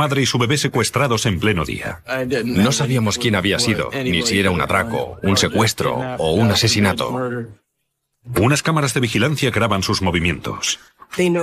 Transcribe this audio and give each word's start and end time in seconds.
madre 0.00 0.22
y 0.22 0.26
su 0.26 0.38
bebé 0.38 0.56
secuestrados 0.56 1.26
en 1.26 1.38
pleno 1.38 1.66
día. 1.66 2.02
No 2.44 2.72
sabíamos 2.72 3.18
quién 3.18 3.34
había 3.34 3.58
sido, 3.58 3.90
ni 3.92 4.22
si 4.22 4.40
era 4.40 4.50
un 4.50 4.62
atraco, 4.62 5.18
un 5.22 5.36
secuestro 5.36 5.90
o 6.18 6.32
un 6.32 6.50
asesinato. 6.50 7.06
Unas 8.40 8.62
cámaras 8.62 8.94
de 8.94 9.00
vigilancia 9.00 9.50
graban 9.50 9.82
sus 9.82 10.00
movimientos. 10.00 10.80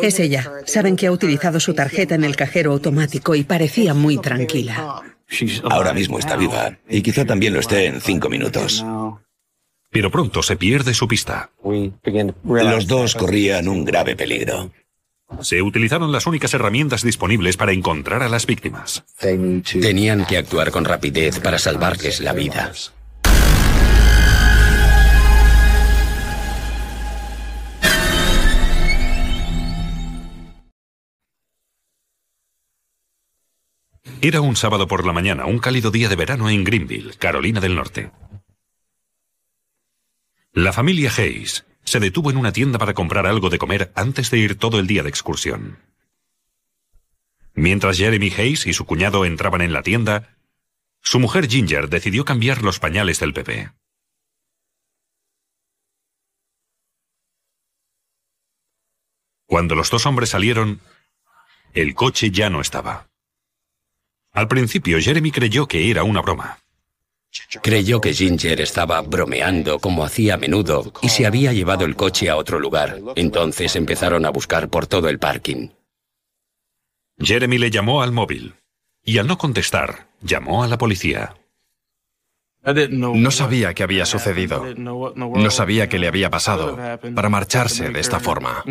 Es 0.02 0.20
ella. 0.20 0.52
Saben 0.66 0.96
que 0.96 1.06
ha 1.06 1.12
utilizado 1.12 1.60
su 1.60 1.76
tarjeta 1.76 2.16
en 2.16 2.24
el 2.24 2.36
cajero 2.36 2.72
automático 2.72 3.36
y 3.36 3.44
parecía 3.44 3.94
muy 3.94 4.18
tranquila. 4.18 5.04
Ahora 5.70 5.94
mismo 5.94 6.18
está 6.18 6.36
viva 6.36 6.78
y 6.90 7.02
quizá 7.02 7.26
también 7.26 7.54
lo 7.54 7.60
esté 7.60 7.86
en 7.86 8.02
cinco 8.02 8.30
minutos. 8.30 8.84
Pero 9.92 10.10
pronto 10.10 10.42
se 10.42 10.58
pierde 10.58 10.94
su 10.94 11.08
pista. 11.08 11.52
Los 12.44 12.88
dos 12.88 13.16
corrían 13.16 13.68
un 13.68 13.86
grave 13.86 14.16
peligro. 14.16 14.72
Se 15.42 15.62
utilizaron 15.62 16.12
las 16.12 16.26
únicas 16.26 16.54
herramientas 16.54 17.04
disponibles 17.04 17.58
para 17.58 17.74
encontrar 17.74 18.24
a 18.24 18.30
las 18.30 18.46
víctimas. 18.46 19.04
Tenían 19.20 20.26
que 20.26 20.38
actuar 20.38 20.72
con 20.72 20.86
rapidez 20.86 21.40
para 21.40 21.60
salvarles 21.60 22.22
la 22.22 22.34
vida. 22.34 22.72
Era 34.22 34.42
un 34.42 34.56
sábado 34.56 34.88
por 34.88 35.06
la 35.06 35.14
mañana, 35.14 35.46
un 35.46 35.60
cálido 35.60 35.92
día 35.92 36.10
de 36.10 36.16
verano 36.16 36.50
en 36.50 36.64
Greenville, 36.64 37.14
Carolina 37.20 37.60
del 37.60 37.76
Norte. 37.76 38.12
La 40.54 40.74
familia 40.74 41.12
Hayes 41.16 41.67
se 41.88 42.02
detuvo 42.02 42.30
en 42.30 42.38
una 42.38 42.52
tienda 42.52 42.78
para 42.78 42.94
comprar 42.94 43.26
algo 43.26 43.50
de 43.50 43.58
comer 43.58 43.94
antes 43.96 44.30
de 44.30 44.38
ir 44.38 44.58
todo 44.58 44.78
el 44.78 44.88
día 44.88 45.04
de 45.04 45.10
excursión. 45.10 45.80
Mientras 47.54 47.98
Jeremy 47.98 48.30
Hayes 48.38 48.68
y 48.68 48.74
su 48.74 48.86
cuñado 48.86 49.24
entraban 49.24 49.62
en 49.62 49.72
la 49.72 49.84
tienda, 49.84 50.36
su 51.02 51.18
mujer 51.22 51.48
Ginger 51.48 51.88
decidió 51.88 52.26
cambiar 52.26 52.62
los 52.62 52.80
pañales 52.80 53.22
del 53.22 53.32
bebé. 53.32 53.72
Cuando 59.46 59.74
los 59.74 59.90
dos 59.90 60.06
hombres 60.06 60.32
salieron, 60.32 60.82
el 61.74 61.96
coche 61.96 62.32
ya 62.32 62.50
no 62.50 62.60
estaba. 62.60 63.08
Al 64.34 64.50
principio 64.50 65.00
Jeremy 65.00 65.32
creyó 65.32 65.70
que 65.70 65.90
era 65.90 66.04
una 66.04 66.22
broma. 66.22 66.60
Creyó 67.62 68.02
que 68.02 68.14
Ginger 68.14 68.62
estaba 68.62 69.02
bromeando 69.02 69.80
como 69.80 70.04
hacía 70.04 70.36
a 70.36 70.38
menudo 70.38 70.92
y 71.02 71.10
se 71.10 71.26
había 71.26 71.54
llevado 71.54 71.86
el 71.86 71.96
coche 71.96 72.30
a 72.30 72.36
otro 72.36 72.60
lugar. 72.60 73.00
Entonces 73.16 73.76
empezaron 73.76 74.26
a 74.26 74.30
buscar 74.30 74.70
por 74.70 74.88
todo 74.88 75.10
el 75.10 75.20
parking. 75.20 75.70
Jeremy 77.20 77.58
le 77.58 77.70
llamó 77.72 78.02
al 78.02 78.12
móvil 78.12 78.56
y 79.04 79.18
al 79.18 79.28
no 79.28 79.38
contestar, 79.38 80.08
llamó 80.22 80.64
a 80.64 80.68
la 80.68 80.78
policía. 80.78 81.36
No 82.64 83.32
sabía 83.32 83.74
qué 83.74 83.84
había 83.84 84.06
sucedido. 84.06 84.66
No 84.76 85.52
sabía 85.52 85.88
qué 85.88 86.00
le 86.00 86.08
había 86.08 86.30
pasado 86.30 86.78
para 87.16 87.30
marcharse 87.30 87.90
de 87.90 88.00
esta 88.00 88.20
forma. 88.20 88.64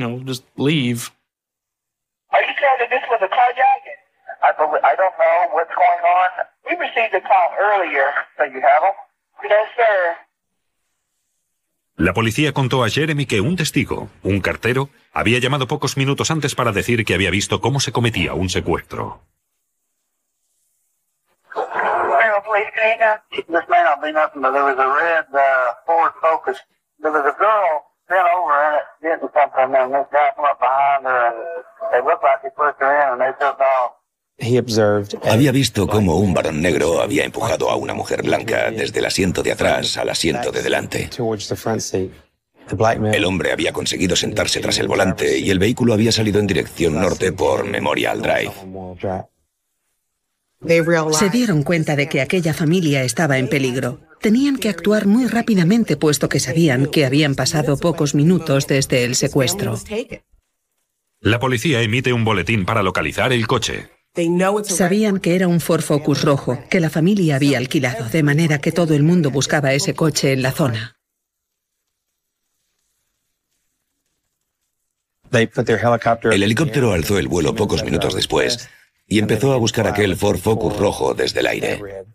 We 6.66 6.74
received 6.76 7.14
a 7.14 7.20
call 7.20 7.48
earlier, 7.58 8.08
so 8.36 8.44
you 8.44 8.60
have 8.60 8.82
them? 8.82 8.96
Yes, 9.44 9.68
sir. 9.76 10.16
La 11.98 12.12
policía 12.12 12.52
contó 12.52 12.84
a 12.84 12.90
Jeremy 12.90 13.24
que 13.24 13.40
un 13.40 13.56
testigo, 13.56 14.08
un 14.22 14.40
cartero, 14.40 14.90
había 15.14 15.38
llamado 15.38 15.66
pocos 15.66 15.96
minutos 15.96 16.30
antes 16.30 16.54
para 16.54 16.72
decir 16.72 17.04
que 17.06 17.14
había 17.14 17.30
visto 17.30 17.60
cómo 17.60 17.80
se 17.80 17.92
cometía 17.92 18.34
un 18.34 18.50
secuestro. 18.50 19.22
Había 34.38 35.50
visto 35.50 35.86
cómo 35.86 36.18
un 36.18 36.34
varón 36.34 36.60
negro 36.60 37.00
había 37.00 37.24
empujado 37.24 37.70
a 37.70 37.76
una 37.76 37.94
mujer 37.94 38.22
blanca 38.22 38.70
desde 38.70 38.98
el 38.98 39.06
asiento 39.06 39.42
de 39.42 39.52
atrás 39.52 39.96
al 39.96 40.10
asiento 40.10 40.52
de 40.52 40.62
delante. 40.62 41.10
El 43.12 43.24
hombre 43.24 43.52
había 43.52 43.72
conseguido 43.72 44.16
sentarse 44.16 44.60
tras 44.60 44.78
el 44.78 44.88
volante 44.88 45.38
y 45.38 45.50
el 45.50 45.58
vehículo 45.58 45.94
había 45.94 46.12
salido 46.12 46.40
en 46.40 46.46
dirección 46.46 46.94
norte 46.94 47.32
por 47.32 47.64
Memorial 47.64 48.20
Drive. 48.20 48.52
Se 51.12 51.30
dieron 51.30 51.62
cuenta 51.62 51.96
de 51.96 52.08
que 52.08 52.20
aquella 52.20 52.52
familia 52.52 53.04
estaba 53.04 53.38
en 53.38 53.48
peligro. 53.48 54.00
Tenían 54.20 54.56
que 54.56 54.68
actuar 54.68 55.06
muy 55.06 55.26
rápidamente 55.26 55.96
puesto 55.96 56.28
que 56.28 56.40
sabían 56.40 56.86
que 56.86 57.04
habían 57.04 57.34
pasado 57.34 57.76
pocos 57.76 58.14
minutos 58.14 58.66
desde 58.66 59.04
el 59.04 59.14
secuestro. 59.14 59.78
La 61.20 61.38
policía 61.38 61.82
emite 61.82 62.12
un 62.12 62.24
boletín 62.24 62.64
para 62.64 62.82
localizar 62.82 63.32
el 63.32 63.46
coche. 63.46 63.95
Sabían 64.64 65.20
que 65.20 65.34
era 65.34 65.46
un 65.46 65.60
Ford 65.60 65.82
Focus 65.82 66.22
rojo 66.22 66.58
que 66.70 66.80
la 66.80 66.90
familia 66.90 67.36
había 67.36 67.58
alquilado, 67.58 68.08
de 68.08 68.22
manera 68.22 68.58
que 68.58 68.72
todo 68.72 68.94
el 68.94 69.02
mundo 69.02 69.30
buscaba 69.30 69.74
ese 69.74 69.94
coche 69.94 70.32
en 70.32 70.42
la 70.42 70.52
zona. 70.52 70.96
El 75.30 76.42
helicóptero 76.42 76.92
alzó 76.92 77.18
el 77.18 77.28
vuelo 77.28 77.54
pocos 77.54 77.84
minutos 77.84 78.14
después 78.14 78.68
y 79.06 79.18
empezó 79.18 79.52
a 79.52 79.56
buscar 79.56 79.86
aquel 79.86 80.16
Ford 80.16 80.38
Focus 80.38 80.76
rojo 80.78 81.14
desde 81.14 81.40
el 81.40 81.46
aire. 81.46 82.06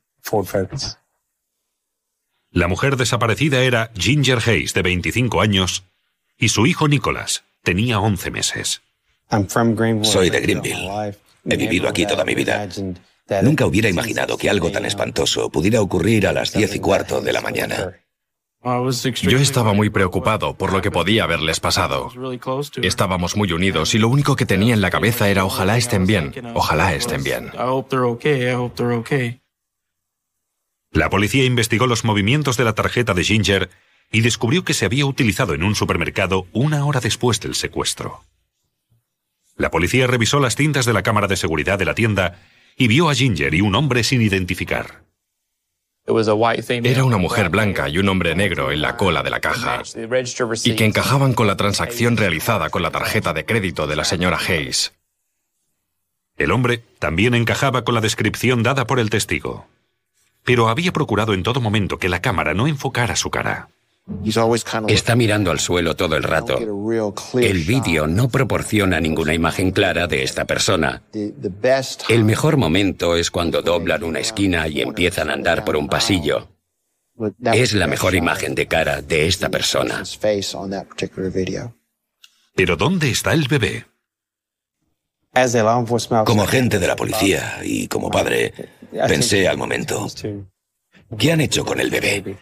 La 2.52 2.68
mujer 2.68 2.98
desaparecida 2.98 3.62
era 3.62 3.92
Ginger 3.96 4.40
Hayes, 4.46 4.74
de 4.74 4.82
25 4.82 5.40
años, 5.40 5.84
y 6.38 6.50
su 6.50 6.66
hijo 6.66 6.88
Nicholas 6.88 7.44
tenía 7.64 8.00
11 8.00 8.32
meses. 8.32 8.82
Soy 10.04 10.30
de 10.30 10.42
Greenville. 10.42 11.16
He 11.46 11.57
vivido 11.57 11.90
aquí 11.90 12.06
toda 12.06 12.25
mi 12.25 12.35
vida. 12.35 12.68
Nunca 13.41 13.66
hubiera 13.66 13.90
imaginado 13.90 14.38
que 14.38 14.50
algo 14.50 14.72
tan 14.72 14.85
espantoso 14.85 15.50
pudiera 15.50 15.81
ocurrir 15.81 16.28
a 16.28 16.34
las 16.34 16.53
diez 16.53 16.75
y 16.75 16.79
cuarto 16.79 17.22
de 17.22 17.34
la 17.34 17.41
mañana. 17.41 17.94
Yo 19.24 19.40
estaba 19.40 19.74
muy 19.74 19.90
preocupado 19.90 20.56
por 20.56 20.72
lo 20.72 20.81
que 20.81 20.91
podía 20.91 21.24
haberles 21.24 21.59
pasado. 21.59 22.12
Estábamos 22.84 23.35
muy 23.35 23.52
unidos 23.53 23.96
y 23.96 23.97
lo 23.97 24.07
único 24.07 24.35
que 24.35 24.46
tenía 24.46 24.75
en 24.75 24.81
la 24.81 24.91
cabeza 24.91 25.29
era 25.29 25.46
ojalá 25.46 25.78
estén 25.78 26.06
bien, 26.06 26.31
ojalá 26.53 26.94
estén 26.94 27.24
bien. 27.24 27.52
La 30.91 31.09
policía 31.09 31.46
investigó 31.46 31.88
los 31.88 32.03
movimientos 32.03 32.58
de 32.58 32.66
la 32.66 32.75
tarjeta 32.75 33.13
de 33.16 33.23
Ginger 33.23 33.69
y 34.12 34.22
descubrió 34.22 34.63
que 34.63 34.73
se 34.73 34.85
había 34.85 35.06
utilizado 35.06 35.56
en 35.56 35.63
un 35.63 35.73
supermercado 35.73 36.46
una 36.52 36.85
hora 36.85 37.00
después 37.00 37.40
del 37.40 37.56
secuestro. 37.56 38.22
La 39.56 39.72
policía 39.72 40.08
revisó 40.08 40.40
las 40.40 40.56
cintas 40.56 40.86
de 40.86 40.94
la 40.94 41.04
cámara 41.04 41.28
de 41.28 41.38
seguridad 41.38 41.78
de 41.78 41.86
la 41.86 41.96
tienda 41.96 42.40
y 42.76 42.88
vio 42.88 43.10
a 43.10 43.16
Ginger 43.16 43.54
y 43.54 43.62
un 43.62 43.76
hombre 43.76 44.04
sin 44.04 44.22
identificar. 44.22 45.04
Era 46.08 47.04
una 47.04 47.18
mujer 47.18 47.50
blanca 47.50 47.88
y 47.88 48.00
un 48.00 48.10
hombre 48.10 48.36
negro 48.36 48.72
en 48.72 48.82
la 48.82 48.98
cola 48.98 49.22
de 49.22 49.30
la 49.30 49.40
caja, 49.40 49.84
y 50.64 50.76
que 50.76 50.86
encajaban 50.86 51.34
con 51.34 51.46
la 51.48 51.58
transacción 51.58 52.18
realizada 52.18 52.70
con 52.70 52.82
la 52.82 52.92
tarjeta 52.92 53.34
de 53.34 53.46
crédito 53.46 53.86
de 53.86 53.96
la 53.96 54.04
señora 54.04 54.38
Hayes. 54.38 54.94
El 56.38 56.52
hombre 56.52 56.84
también 56.98 57.36
encajaba 57.36 57.84
con 57.84 57.94
la 57.94 58.02
descripción 58.02 58.64
dada 58.64 58.88
por 58.88 59.00
el 59.00 59.12
testigo, 59.12 59.68
pero 60.44 60.70
había 60.70 60.92
procurado 60.92 61.34
en 61.34 61.44
todo 61.44 61.62
momento 61.62 62.00
que 62.00 62.09
la 62.09 62.22
cámara 62.22 62.56
no 62.56 62.68
enfocara 62.68 63.16
su 63.16 63.30
cara. 63.30 63.70
Está 64.88 65.16
mirando 65.16 65.52
al 65.52 65.59
suelo 65.59 65.96
todo 65.96 66.16
el 66.16 66.24
rato. 66.24 66.58
El 66.58 67.64
vídeo 67.64 68.08
no 68.08 68.30
proporciona 68.30 69.00
ninguna 69.00 69.34
imagen 69.34 69.72
clara 69.72 70.08
de 70.08 70.24
esta 70.24 70.46
persona. 70.46 71.03
El 72.09 72.26
mejor 72.26 72.58
momento 72.58 73.16
es 73.16 73.32
cuando 73.32 73.62
doblan 73.62 74.03
una 74.03 74.20
esquina 74.20 74.68
y 74.68 74.82
empiezan 74.82 75.30
a 75.30 75.34
andar 75.34 75.64
por 75.64 75.78
un 75.78 75.88
pasillo. 75.88 76.50
Es 77.53 77.74
la 77.74 77.88
mejor 77.88 78.16
imagen 78.16 78.56
de 78.56 78.68
cara 78.68 79.02
de 79.02 79.28
esta 79.28 79.50
persona. 79.50 80.04
Pero 82.56 82.76
¿dónde 82.76 83.09
está 83.12 83.34
el 83.34 83.47
bebé? 83.47 83.86
Como 86.26 86.44
agente 86.44 86.80
de 86.80 86.88
la 86.88 86.96
policía 86.96 87.59
y 87.64 87.88
como 87.88 88.09
padre, 88.09 88.54
pensé 89.08 89.47
al 89.47 89.58
momento, 89.58 90.08
¿qué 91.18 91.32
han 91.32 91.42
hecho 91.42 91.64
con 91.64 91.80
el 91.80 91.90
bebé? 91.90 92.38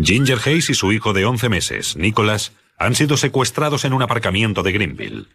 Ginger 0.00 0.38
Hayes 0.44 0.70
y 0.70 0.74
su 0.74 0.92
hijo 0.92 1.12
de 1.12 1.24
11 1.24 1.48
meses, 1.48 1.96
Nicholas, 1.96 2.52
han 2.78 2.94
sido 2.94 3.16
secuestrados 3.16 3.84
en 3.84 3.92
un 3.92 4.02
aparcamiento 4.02 4.62
de 4.62 4.72
Greenville. 4.72 5.26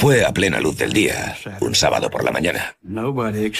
Fue 0.00 0.24
a 0.24 0.32
plena 0.32 0.60
luz 0.60 0.78
del 0.78 0.92
día, 0.92 1.36
un 1.60 1.74
sábado 1.74 2.08
por 2.10 2.24
la 2.24 2.32
mañana. 2.32 2.76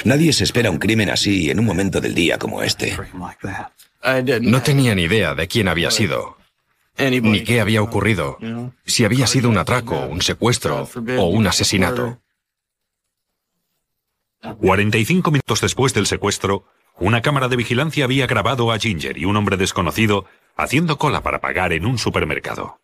Nadie 0.04 0.32
se 0.32 0.44
espera 0.44 0.70
un 0.70 0.78
crimen 0.78 1.10
así 1.10 1.50
en 1.50 1.58
un 1.58 1.66
momento 1.66 2.00
del 2.00 2.14
día 2.14 2.38
como 2.38 2.62
este. 2.62 2.96
No 4.40 4.62
tenía 4.62 4.94
ni 4.94 5.02
idea 5.02 5.34
de 5.34 5.48
quién 5.48 5.68
había 5.68 5.90
sido. 5.90 6.38
ni 6.98 7.44
qué 7.44 7.60
había 7.60 7.82
ocurrido, 7.82 8.38
si 8.84 9.04
había 9.04 9.26
sido 9.26 9.48
un 9.48 9.58
atraco, 9.58 10.06
un 10.06 10.22
secuestro 10.22 10.88
o 11.18 11.26
un 11.26 11.46
asesinato. 11.46 12.18
45 14.60 15.30
minutos 15.30 15.60
después 15.60 15.94
del 15.94 16.06
secuestro, 16.06 16.64
una 16.98 17.22
cámara 17.22 17.48
de 17.48 17.56
vigilancia 17.56 18.04
había 18.04 18.26
grabado 18.26 18.72
a 18.72 18.78
Ginger 18.78 19.18
y 19.18 19.24
un 19.24 19.36
hombre 19.36 19.56
desconocido 19.56 20.26
haciendo 20.56 20.98
cola 20.98 21.22
para 21.22 21.40
pagar 21.40 21.72
en 21.72 21.86
un 21.86 21.98
supermercado. 21.98 22.78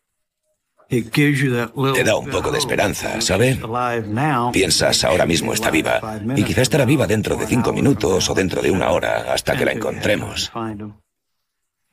Te 0.89 2.05
da 2.05 2.17
un 2.17 2.31
poco 2.31 2.51
de 2.51 2.59
esperanza, 2.59 3.21
¿sabe? 3.21 3.61
Piensas, 4.53 5.05
ahora 5.05 5.27
mismo 5.27 5.53
está 5.53 5.71
viva, 5.71 6.01
y 6.35 6.45
quizá 6.45 6.63
estará 6.63 6.87
viva 6.87 7.07
dentro 7.07 7.37
de 7.37 7.47
cinco 7.47 7.75
minutos 7.75 8.31
o 8.31 8.35
dentro 8.35 8.63
de 8.63 8.71
una 8.71 8.91
hora 8.91 9.33
hasta 9.35 9.57
que 9.57 9.67
la 9.67 9.73
encontremos. 9.73 10.51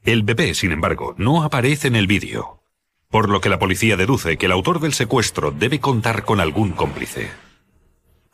El 0.04 0.24
bebé, 0.24 0.54
sin 0.54 0.72
embargo, 0.72 1.14
no 1.18 1.44
aparece 1.44 1.90
en 1.90 1.98
el 1.98 2.08
vídeo, 2.08 2.62
por 3.10 3.28
lo 3.28 3.42
que 3.42 3.50
la 3.50 3.60
policía 3.60 3.98
deduce 3.98 4.38
que 4.38 4.46
el 4.46 4.54
autor 4.54 4.80
del 4.80 4.94
secuestro 4.94 5.52
debe 5.52 5.80
contar 5.80 6.24
con 6.24 6.40
algún 6.40 6.72
cómplice. 6.72 7.30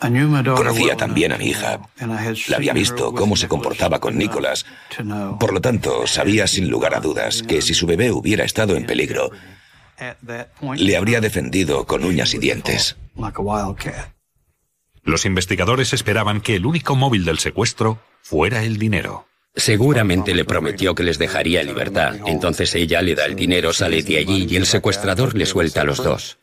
Conocía 0.02 0.98
también 0.98 1.32
a 1.32 1.38
mi 1.38 1.46
hija. 1.46 1.80
La 2.48 2.58
había 2.58 2.74
visto 2.74 3.14
cómo 3.14 3.36
se 3.36 3.48
comportaba 3.48 4.00
con 4.00 4.18
Nicholas. 4.18 4.66
Por 5.40 5.54
lo 5.54 5.62
tanto, 5.62 6.08
sabía 6.08 6.48
sin 6.48 6.70
lugar 6.70 6.96
a 6.96 7.00
dudas 7.00 7.44
que 7.44 7.62
si 7.62 7.74
su 7.74 7.86
bebé 7.86 8.12
hubiera 8.12 8.44
estado 8.44 8.76
en 8.76 8.86
peligro, 8.88 9.30
le 10.76 10.98
habría 10.98 11.22
defendido 11.22 11.86
con 11.86 12.04
uñas 12.04 12.34
y 12.34 12.40
dientes. 12.40 12.98
Los 15.04 15.26
investigadores 15.26 15.94
esperaban 15.94 16.42
que 16.42 16.56
el 16.56 16.66
único 16.66 16.96
móvil 16.96 17.26
del 17.26 17.40
secuestro 17.40 18.00
fuera 18.22 18.64
el 18.64 18.78
dinero. 18.78 19.28
Seguramente 19.56 20.34
le 20.34 20.46
prometió 20.46 20.96
que 20.96 21.04
les 21.04 21.20
dejaría 21.20 21.62
en 21.62 21.68
libertad. 21.68 22.16
Entonces 22.26 22.74
ella 22.76 23.02
le 23.02 23.16
da 23.16 23.26
el 23.26 23.36
dinero, 23.36 23.74
sale 23.74 24.02
de 24.02 24.18
allí 24.18 24.48
y 24.50 24.56
el 24.56 24.66
secuestrador 24.66 25.36
le 25.36 25.46
suelta 25.46 25.82
a 25.82 25.84
los 25.84 26.04
dos. 26.04 26.40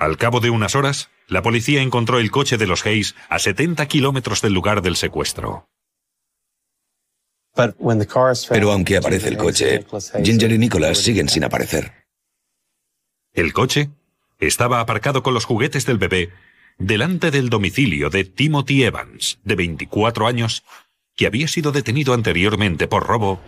Al 0.00 0.16
cabo 0.16 0.40
de 0.40 0.48
unas 0.48 0.74
horas, 0.76 1.10
la 1.28 1.42
policía 1.42 1.82
encontró 1.82 2.18
el 2.20 2.30
coche 2.30 2.56
de 2.56 2.66
los 2.66 2.86
Hayes 2.86 3.14
a 3.28 3.38
70 3.38 3.86
kilómetros 3.86 4.40
del 4.40 4.54
lugar 4.54 4.80
del 4.80 4.96
secuestro. 4.96 5.68
Pero 7.54 8.72
aunque 8.72 8.96
aparece 8.96 9.28
el 9.28 9.36
coche, 9.36 9.84
Ginger 10.24 10.52
y 10.52 10.58
Nicholas 10.58 10.96
siguen 10.96 11.28
sin 11.28 11.44
aparecer. 11.44 11.92
El 13.34 13.52
coche 13.52 13.90
estaba 14.38 14.80
aparcado 14.80 15.22
con 15.22 15.34
los 15.34 15.44
juguetes 15.44 15.84
del 15.84 15.98
bebé 15.98 16.30
delante 16.78 17.30
del 17.30 17.50
domicilio 17.50 18.08
de 18.08 18.24
Timothy 18.24 18.84
Evans, 18.84 19.38
de 19.44 19.54
24 19.54 20.26
años, 20.26 20.64
que 21.14 21.26
había 21.26 21.46
sido 21.46 21.72
detenido 21.72 22.14
anteriormente 22.14 22.88
por 22.88 23.06
robo 23.06 23.42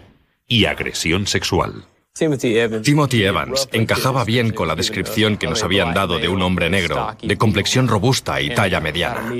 y 0.46 0.66
agresión 0.66 1.26
sexual. 1.26 1.86
Timothy 2.14 3.24
Evans 3.24 3.68
encajaba 3.72 4.24
bien 4.24 4.52
con 4.52 4.68
la 4.68 4.76
descripción 4.76 5.38
que 5.38 5.46
nos 5.46 5.62
habían 5.62 5.94
dado 5.94 6.18
de 6.18 6.28
un 6.28 6.42
hombre 6.42 6.68
negro, 6.68 7.16
de 7.22 7.38
complexión 7.38 7.88
robusta 7.88 8.40
y 8.40 8.54
talla 8.54 8.80
mediana. 8.80 9.32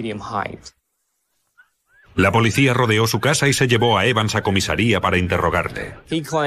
La 2.15 2.31
policía 2.31 2.75
rodeó 2.75 3.07
su 3.07 3.21
casa 3.21 3.49
y 3.49 3.53
se 3.53 3.69
llevó 3.69 3.97
a 3.97 4.07
Evans 4.07 4.35
a 4.35 4.43
comisaría 4.43 5.01
para 5.01 5.19
interrogarle. 5.19 5.95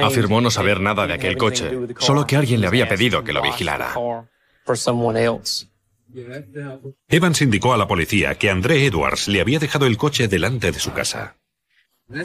Afirmó 0.02 0.40
no 0.40 0.50
saber 0.50 0.80
nada 0.80 1.06
de 1.06 1.14
aquel 1.14 1.36
coche, 1.36 1.70
solo 1.98 2.26
que 2.26 2.36
alguien 2.36 2.60
le 2.60 2.68
había 2.68 2.88
pedido 2.88 3.24
que 3.24 3.32
lo 3.32 3.42
vigilara. 3.42 3.94
Evans 7.08 7.42
indicó 7.42 7.72
a 7.72 7.76
la 7.76 7.88
policía 7.88 8.36
que 8.36 8.50
André 8.50 8.86
Edwards 8.86 9.28
le 9.28 9.40
había 9.40 9.58
dejado 9.58 9.86
el 9.86 9.96
coche 9.96 10.28
delante 10.28 10.72
de 10.72 10.78
su 10.78 10.92
casa. 10.92 11.36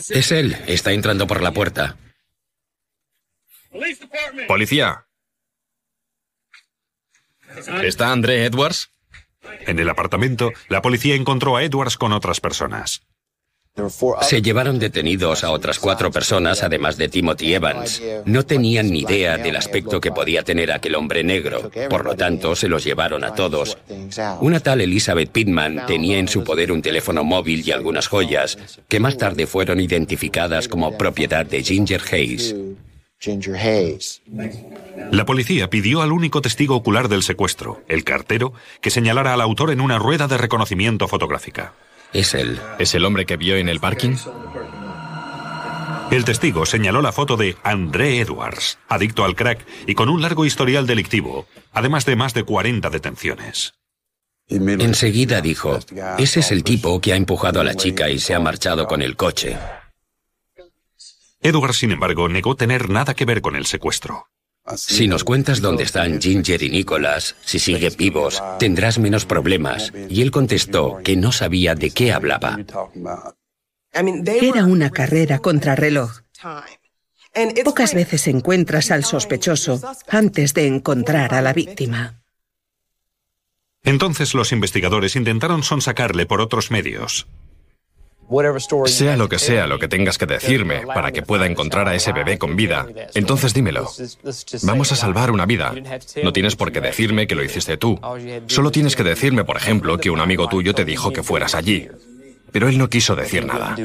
Es 0.09 0.31
él, 0.31 0.55
está 0.67 0.91
entrando 0.91 1.25
por 1.27 1.41
la 1.41 1.51
puerta. 1.51 1.97
Policía. 4.47 5.05
¿Está 7.83 8.11
André 8.11 8.45
Edwards? 8.45 8.91
En 9.65 9.79
el 9.79 9.89
apartamento, 9.89 10.51
la 10.69 10.81
policía 10.81 11.15
encontró 11.15 11.57
a 11.57 11.63
Edwards 11.63 11.97
con 11.97 12.13
otras 12.13 12.39
personas. 12.39 13.01
Se 14.21 14.41
llevaron 14.41 14.79
detenidos 14.79 15.45
a 15.45 15.51
otras 15.51 15.79
cuatro 15.79 16.11
personas, 16.11 16.61
además 16.61 16.97
de 16.97 17.07
Timothy 17.07 17.53
Evans. 17.53 18.01
No 18.25 18.45
tenían 18.45 18.91
ni 18.91 18.99
idea 18.99 19.37
del 19.37 19.55
aspecto 19.55 20.01
que 20.01 20.11
podía 20.11 20.43
tener 20.43 20.73
aquel 20.73 20.95
hombre 20.95 21.23
negro, 21.23 21.71
por 21.89 22.03
lo 22.03 22.15
tanto 22.15 22.55
se 22.55 22.67
los 22.67 22.83
llevaron 22.83 23.23
a 23.23 23.33
todos. 23.33 23.77
Una 24.41 24.59
tal 24.59 24.81
Elizabeth 24.81 25.31
Pittman 25.31 25.85
tenía 25.87 26.19
en 26.19 26.27
su 26.27 26.43
poder 26.43 26.71
un 26.71 26.81
teléfono 26.81 27.23
móvil 27.23 27.65
y 27.65 27.71
algunas 27.71 28.07
joyas, 28.07 28.57
que 28.89 28.99
más 28.99 29.17
tarde 29.17 29.47
fueron 29.47 29.79
identificadas 29.79 30.67
como 30.67 30.97
propiedad 30.97 31.45
de 31.45 31.63
Ginger 31.63 32.01
Hayes. 32.11 32.53
La 35.11 35.25
policía 35.25 35.69
pidió 35.69 36.01
al 36.01 36.11
único 36.11 36.41
testigo 36.41 36.75
ocular 36.75 37.07
del 37.07 37.21
secuestro, 37.21 37.83
el 37.87 38.03
cartero, 38.03 38.53
que 38.81 38.89
señalara 38.89 39.33
al 39.33 39.41
autor 39.41 39.71
en 39.71 39.81
una 39.81 39.99
rueda 39.99 40.27
de 40.27 40.37
reconocimiento 40.37 41.07
fotográfica. 41.07 41.73
Es 42.13 42.33
él. 42.33 42.59
¿Es 42.79 42.95
el 42.95 43.05
hombre 43.05 43.25
que 43.25 43.37
vio 43.37 43.55
en 43.57 43.69
el 43.69 43.79
parking? 43.79 44.15
El 46.11 46.25
testigo 46.25 46.65
señaló 46.65 47.01
la 47.01 47.11
foto 47.11 47.37
de 47.37 47.55
André 47.63 48.19
Edwards, 48.19 48.79
adicto 48.89 49.23
al 49.23 49.35
crack 49.35 49.65
y 49.87 49.95
con 49.95 50.09
un 50.09 50.21
largo 50.21 50.43
historial 50.43 50.87
delictivo, 50.87 51.45
además 51.71 52.05
de 52.05 52.15
más 52.15 52.33
de 52.33 52.43
40 52.43 52.89
detenciones. 52.89 53.75
Enseguida 54.49 55.39
dijo, 55.39 55.79
ese 56.17 56.41
es 56.41 56.51
el 56.51 56.63
tipo 56.63 56.99
que 56.99 57.13
ha 57.13 57.15
empujado 57.15 57.61
a 57.61 57.63
la 57.63 57.75
chica 57.75 58.09
y 58.09 58.19
se 58.19 58.33
ha 58.33 58.39
marchado 58.39 58.87
con 58.87 59.01
el 59.01 59.15
coche. 59.15 59.57
Edward, 61.41 61.73
sin 61.73 61.91
embargo, 61.91 62.29
negó 62.29 62.55
tener 62.55 62.89
nada 62.89 63.13
que 63.13 63.25
ver 63.25 63.41
con 63.41 63.55
el 63.55 63.65
secuestro. 63.65 64.27
Si 64.75 65.07
nos 65.07 65.23
cuentas 65.23 65.59
dónde 65.59 65.83
están 65.83 66.21
Ginger 66.21 66.61
y 66.61 66.69
Nicholas, 66.69 67.35
si 67.43 67.57
siguen 67.57 67.93
vivos, 67.97 68.41
tendrás 68.59 68.99
menos 68.99 69.25
problemas. 69.25 69.91
Y 70.07 70.21
él 70.21 70.29
contestó 70.29 70.99
que 71.03 71.15
no 71.15 71.31
sabía 71.31 71.73
de 71.73 71.89
qué 71.89 72.13
hablaba. 72.13 72.59
Era 73.91 74.65
una 74.65 74.91
carrera 74.91 75.39
contrarreloj. 75.39 76.21
Pocas 77.63 77.93
veces 77.93 78.27
encuentras 78.27 78.91
al 78.91 79.03
sospechoso 79.03 79.81
antes 80.07 80.53
de 80.53 80.67
encontrar 80.67 81.33
a 81.33 81.41
la 81.41 81.53
víctima. 81.53 82.21
Entonces 83.83 84.35
los 84.35 84.51
investigadores 84.51 85.15
intentaron 85.15 85.63
sonsacarle 85.63 86.27
por 86.27 86.39
otros 86.39 86.69
medios. 86.69 87.27
Sea 88.85 89.17
lo 89.17 89.27
que 89.27 89.39
sea 89.39 89.67
lo 89.67 89.77
que 89.77 89.87
tengas 89.87 90.17
que 90.17 90.25
decirme 90.25 90.85
para 90.85 91.11
que 91.11 91.21
pueda 91.21 91.45
encontrar 91.45 91.87
a 91.87 91.95
ese 91.95 92.13
bebé 92.13 92.37
con 92.37 92.55
vida, 92.55 92.87
entonces 93.13 93.53
dímelo. 93.53 93.89
Vamos 94.63 94.91
a 94.91 94.95
salvar 94.95 95.31
una 95.31 95.45
vida. 95.45 95.73
No 96.23 96.31
tienes 96.31 96.55
por 96.55 96.71
qué 96.71 96.79
decirme 96.79 97.27
que 97.27 97.35
lo 97.35 97.43
hiciste 97.43 97.77
tú. 97.77 97.99
Solo 98.47 98.71
tienes 98.71 98.95
que 98.95 99.03
decirme, 99.03 99.43
por 99.43 99.57
ejemplo, 99.57 99.97
que 99.97 100.09
un 100.09 100.21
amigo 100.21 100.47
tuyo 100.47 100.73
te 100.73 100.85
dijo 100.85 101.11
que 101.11 101.23
fueras 101.23 101.55
allí. 101.55 101.89
Pero 102.51 102.69
él 102.69 102.77
no 102.77 102.89
quiso 102.89 103.15
decir 103.15 103.45
nada. 103.45 103.75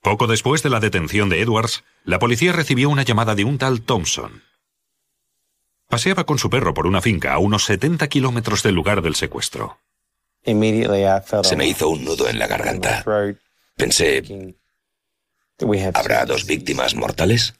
Poco 0.00 0.26
después 0.26 0.64
de 0.64 0.70
la 0.70 0.80
detención 0.80 1.28
de 1.28 1.40
Edwards, 1.40 1.84
la 2.04 2.18
policía 2.18 2.52
recibió 2.52 2.90
una 2.90 3.04
llamada 3.04 3.36
de 3.36 3.44
un 3.44 3.56
tal 3.56 3.82
Thompson. 3.82 4.42
Paseaba 5.88 6.24
con 6.24 6.38
su 6.38 6.50
perro 6.50 6.74
por 6.74 6.86
una 6.86 7.00
finca 7.00 7.34
a 7.34 7.38
unos 7.38 7.64
70 7.66 8.08
kilómetros 8.08 8.64
del 8.64 8.74
lugar 8.74 9.02
del 9.02 9.14
secuestro. 9.14 9.78
Se 11.44 11.56
me 11.56 11.66
hizo 11.66 11.88
un 11.88 12.04
nudo 12.04 12.28
en 12.28 12.38
la 12.38 12.46
garganta. 12.46 13.04
Pensé, 13.76 14.22
¿habrá 15.94 16.24
dos 16.26 16.46
víctimas 16.46 16.94
mortales? 16.94 17.54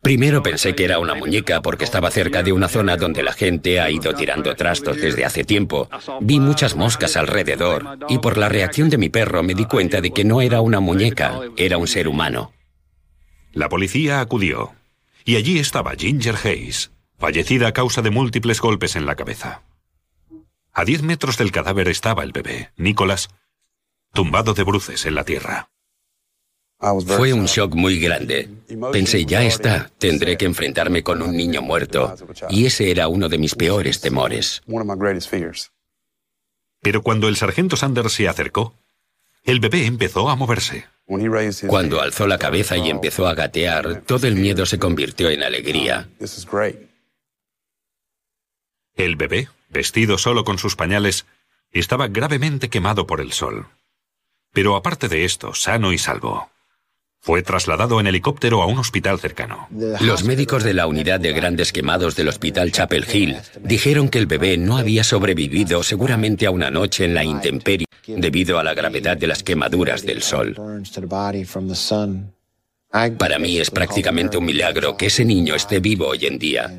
Primero 0.00 0.42
pensé 0.42 0.74
que 0.74 0.84
era 0.84 1.00
una 1.00 1.14
muñeca 1.14 1.62
porque 1.62 1.84
estaba 1.84 2.10
cerca 2.10 2.42
de 2.42 2.52
una 2.52 2.68
zona 2.68 2.96
donde 2.96 3.22
la 3.22 3.32
gente 3.32 3.80
ha 3.80 3.90
ido 3.90 4.14
tirando 4.14 4.54
trastos 4.54 4.98
desde 4.98 5.24
hace 5.24 5.42
tiempo. 5.42 5.88
Vi 6.20 6.38
muchas 6.38 6.76
moscas 6.76 7.16
alrededor 7.16 7.98
y 8.08 8.18
por 8.18 8.38
la 8.38 8.48
reacción 8.48 8.88
de 8.88 8.98
mi 8.98 9.08
perro 9.08 9.42
me 9.42 9.54
di 9.54 9.64
cuenta 9.64 10.00
de 10.00 10.12
que 10.12 10.24
no 10.24 10.40
era 10.40 10.60
una 10.60 10.80
muñeca, 10.80 11.40
era 11.56 11.78
un 11.78 11.88
ser 11.88 12.06
humano. 12.06 12.52
La 13.52 13.68
policía 13.68 14.20
acudió 14.20 14.72
y 15.24 15.36
allí 15.36 15.58
estaba 15.58 15.94
Ginger 15.96 16.36
Hayes, 16.44 16.92
fallecida 17.18 17.68
a 17.68 17.72
causa 17.72 18.00
de 18.00 18.10
múltiples 18.10 18.60
golpes 18.60 18.96
en 18.96 19.06
la 19.06 19.16
cabeza. 19.16 19.62
A 20.72 20.84
diez 20.84 21.02
metros 21.02 21.36
del 21.36 21.52
cadáver 21.52 21.88
estaba 21.88 22.22
el 22.22 22.32
bebé, 22.32 22.70
Nicholas, 22.76 23.28
tumbado 24.12 24.54
de 24.54 24.62
bruces 24.62 25.04
en 25.04 25.14
la 25.14 25.24
tierra. 25.24 25.68
Fue 27.06 27.32
un 27.32 27.46
shock 27.46 27.74
muy 27.74 28.00
grande. 28.00 28.48
Pensé, 28.90 29.24
ya 29.24 29.44
está, 29.44 29.90
tendré 29.98 30.36
que 30.36 30.46
enfrentarme 30.46 31.04
con 31.04 31.22
un 31.22 31.36
niño 31.36 31.62
muerto. 31.62 32.16
Y 32.50 32.66
ese 32.66 32.90
era 32.90 33.06
uno 33.06 33.28
de 33.28 33.38
mis 33.38 33.54
peores 33.54 34.00
temores. 34.00 34.62
Pero 36.80 37.02
cuando 37.02 37.28
el 37.28 37.36
sargento 37.36 37.76
Sanders 37.76 38.14
se 38.14 38.26
acercó, 38.26 38.74
el 39.44 39.60
bebé 39.60 39.86
empezó 39.86 40.28
a 40.28 40.34
moverse. 40.34 40.86
Cuando 41.68 42.00
alzó 42.00 42.26
la 42.26 42.38
cabeza 42.38 42.76
y 42.76 42.90
empezó 42.90 43.28
a 43.28 43.34
gatear, 43.34 44.02
todo 44.02 44.26
el 44.26 44.34
miedo 44.34 44.66
se 44.66 44.78
convirtió 44.78 45.30
en 45.30 45.42
alegría. 45.42 46.08
El 48.96 49.16
bebé 49.16 49.48
vestido 49.72 50.18
solo 50.18 50.44
con 50.44 50.58
sus 50.58 50.76
pañales, 50.76 51.26
estaba 51.72 52.08
gravemente 52.08 52.68
quemado 52.68 53.06
por 53.06 53.20
el 53.20 53.32
sol. 53.32 53.66
Pero 54.52 54.76
aparte 54.76 55.08
de 55.08 55.24
esto, 55.24 55.54
sano 55.54 55.92
y 55.92 55.98
salvo. 55.98 56.50
Fue 57.24 57.42
trasladado 57.42 58.00
en 58.00 58.08
helicóptero 58.08 58.62
a 58.62 58.66
un 58.66 58.78
hospital 58.78 59.20
cercano. 59.20 59.68
Los 60.00 60.24
médicos 60.24 60.64
de 60.64 60.74
la 60.74 60.88
unidad 60.88 61.20
de 61.20 61.32
grandes 61.32 61.72
quemados 61.72 62.16
del 62.16 62.28
hospital 62.28 62.72
Chapel 62.72 63.06
Hill 63.10 63.36
dijeron 63.60 64.08
que 64.08 64.18
el 64.18 64.26
bebé 64.26 64.58
no 64.58 64.76
había 64.76 65.04
sobrevivido 65.04 65.84
seguramente 65.84 66.46
a 66.46 66.50
una 66.50 66.70
noche 66.70 67.04
en 67.04 67.14
la 67.14 67.22
intemperie 67.22 67.86
debido 68.06 68.58
a 68.58 68.64
la 68.64 68.74
gravedad 68.74 69.16
de 69.16 69.28
las 69.28 69.44
quemaduras 69.44 70.04
del 70.04 70.22
sol. 70.22 70.56
Para 72.92 73.38
mí 73.38 73.58
es 73.58 73.70
prácticamente 73.70 74.36
un 74.36 74.44
milagro 74.44 74.98
que 74.98 75.06
ese 75.06 75.24
niño 75.24 75.54
esté 75.54 75.80
vivo 75.80 76.08
hoy 76.08 76.26
en 76.26 76.38
día. 76.38 76.70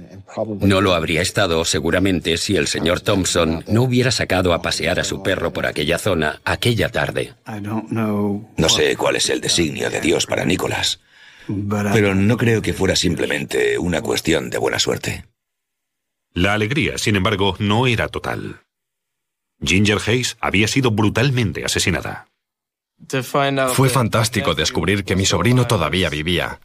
No 0.61 0.79
lo 0.79 0.93
habría 0.93 1.23
estado 1.23 1.65
seguramente 1.65 2.37
si 2.37 2.55
el 2.55 2.67
señor 2.67 3.01
Thompson 3.01 3.63
no 3.67 3.81
hubiera 3.81 4.11
sacado 4.11 4.53
a 4.53 4.61
pasear 4.61 4.99
a 4.99 5.03
su 5.03 5.23
perro 5.23 5.51
por 5.53 5.65
aquella 5.65 5.97
zona 5.97 6.39
aquella 6.45 6.89
tarde. 6.89 7.33
No 7.61 8.69
sé 8.69 8.95
cuál 8.95 9.15
es 9.15 9.29
el 9.31 9.41
designio 9.41 9.89
de 9.89 10.01
Dios 10.01 10.27
para 10.27 10.45
Nicolás, 10.45 10.99
pero 11.91 12.13
no 12.13 12.37
creo 12.37 12.61
que 12.61 12.73
fuera 12.73 12.95
simplemente 12.95 13.79
una 13.79 14.01
cuestión 14.01 14.51
de 14.51 14.59
buena 14.59 14.77
suerte. 14.77 15.25
La 16.31 16.53
alegría, 16.53 16.99
sin 16.99 17.15
embargo, 17.15 17.55
no 17.57 17.87
era 17.87 18.07
total. 18.07 18.61
Ginger 19.63 19.97
Hayes 20.05 20.37
había 20.41 20.67
sido 20.67 20.91
brutalmente 20.91 21.65
asesinada. 21.65 22.27
Fue 23.73 23.89
fantástico 23.89 24.55
descubrir 24.55 25.03
que 25.03 25.15
mi 25.15 25.25
sobrino 25.25 25.67
todavía 25.67 26.09
vivía, 26.09 26.59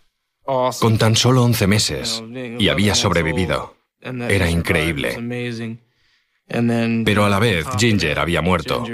con 0.44 0.98
tan 0.98 1.16
solo 1.16 1.42
11 1.42 1.66
meses, 1.66 2.22
y 2.58 2.68
había 2.68 2.94
sobrevivido. 2.94 3.76
Era 4.00 4.48
increíble. 4.48 5.16
Pero 7.04 7.24
a 7.24 7.28
la 7.28 7.38
vez, 7.38 7.66
Ginger 7.78 8.18
había 8.18 8.40
muerto. 8.40 8.84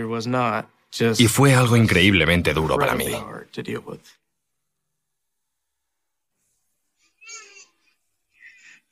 Y 1.18 1.26
fue 1.26 1.54
algo 1.54 1.76
increíblemente 1.76 2.54
duro 2.54 2.76
para 2.76 2.94
mí. 2.94 3.06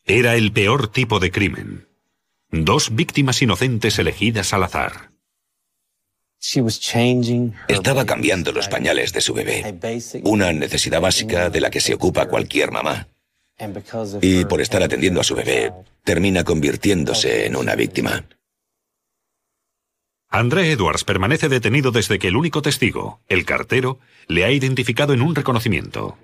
Era 0.05 0.35
el 0.35 0.53
peor 0.53 0.89
tipo 0.89 1.21
de 1.21 1.31
crimen. 1.31 1.89
Dos 2.51 2.95
víctimas 2.95 3.41
inocentes 3.41 3.99
elegidas 3.99 4.53
al 4.53 4.65
azar. 4.65 5.12
Estaba 7.69 8.05
cambiando 8.05 8.51
los 8.51 8.67
pañales 8.67 9.13
de 9.13 9.21
su 9.21 9.33
bebé, 9.33 9.79
una 10.25 10.53
necesidad 10.53 11.01
básica 11.01 11.51
de 11.51 11.61
la 11.61 11.71
que 11.71 11.81
se 11.81 11.95
ocupa 11.95 12.27
cualquier 12.27 12.73
mamá. 12.73 13.07
Y 14.21 14.45
por 14.47 14.61
estar 14.61 14.83
atendiendo 14.83 15.21
a 15.21 15.25
su 15.25 15.37
bebé, 15.37 15.73
termina 16.03 16.43
convirtiéndose 16.43 17.47
en 17.47 17.55
una 17.55 17.77
víctima. 17.77 18.25
André 20.31 20.73
Edwards 20.73 21.05
permanece 21.05 21.49
detenido 21.49 21.93
desde 21.93 22.19
que 22.19 22.27
el 22.27 22.37
único 22.37 22.61
testigo, 22.61 23.21
el 23.29 23.45
cartero, 23.45 24.01
le 24.27 24.45
ha 24.45 24.51
identificado 24.51 25.15
en 25.15 25.23
un 25.23 25.37
reconocimiento. 25.37 26.19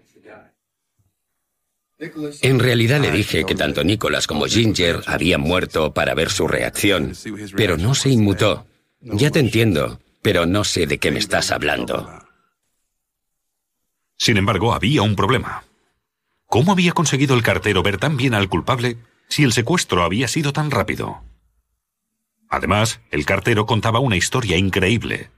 En 2.43 2.59
realidad 2.59 3.01
le 3.01 3.13
dije 3.13 3.45
que 3.45 3.55
tanto 3.55 3.85
Nicholas 3.85 4.27
como 4.27 4.47
Ginger 4.47 5.01
habían 5.07 5.43
muerto 5.43 5.95
para 5.95 6.15
ver 6.15 6.31
su 6.31 6.49
reacción, 6.49 7.13
pero 7.57 7.77
no 7.77 7.95
se 7.95 8.11
inmutó. 8.11 8.67
Ya 9.01 9.31
te 9.31 9.39
entiendo 9.39 10.01
pero 10.23 10.47
no 10.47 10.65
sé 10.65 10.87
de 10.87 10.99
qué 10.99 11.11
me 11.11 11.19
estás 11.19 11.51
hablando. 11.51 12.27
Sin 14.17 14.37
embargo, 14.37 14.75
había 14.75 15.03
un 15.03 15.17
problema. 15.17 15.65
¿Cómo 16.47 16.73
había 16.73 16.93
conseguido 16.93 17.37
el 17.37 17.43
cartero 17.43 17.83
ver 17.83 17.99
tan 17.99 18.17
bien 18.17 18.35
al 18.35 18.49
culpable 18.49 18.99
si 19.29 19.45
el 19.45 19.53
secuestro 19.53 20.03
había 20.03 20.29
sido 20.29 20.53
tan 20.53 20.71
rápido? 20.71 21.23
Además, 22.49 23.01
el 23.11 23.27
cartero 23.27 23.67
contaba 23.67 24.01
una 24.01 24.17
historia 24.17 24.57
increíble. 24.57 25.31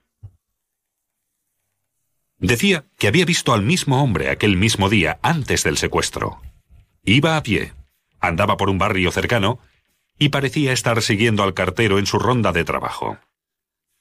Decía 2.38 2.86
que 2.98 3.08
había 3.08 3.24
visto 3.24 3.52
al 3.52 3.62
mismo 3.62 4.02
hombre 4.02 4.30
aquel 4.30 4.56
mismo 4.56 4.88
día 4.88 5.18
antes 5.22 5.62
del 5.62 5.76
secuestro. 5.76 6.40
Iba 7.04 7.36
a 7.36 7.42
pie, 7.42 7.74
andaba 8.18 8.56
por 8.56 8.70
un 8.70 8.78
barrio 8.78 9.10
cercano 9.10 9.58
y 10.18 10.30
parecía 10.30 10.72
estar 10.72 11.02
siguiendo 11.02 11.42
al 11.42 11.54
cartero 11.54 11.98
en 11.98 12.06
su 12.06 12.18
ronda 12.18 12.52
de 12.52 12.64
trabajo. 12.64 13.18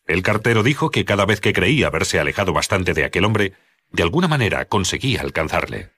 El 0.10 0.24
cartero 0.24 0.64
dijo 0.64 0.90
que 0.90 1.06
cada 1.06 1.28
vez 1.28 1.40
que 1.40 1.54
creía 1.54 1.86
haberse 1.86 2.20
alejado 2.20 2.52
bastante 2.52 2.96
de 2.96 3.06
aquel 3.06 3.26
hombre, 3.26 3.54
de 3.92 4.02
alguna 4.02 4.28
manera 4.28 4.66
conseguía 4.66 5.22
alcanzarle. 5.22 5.92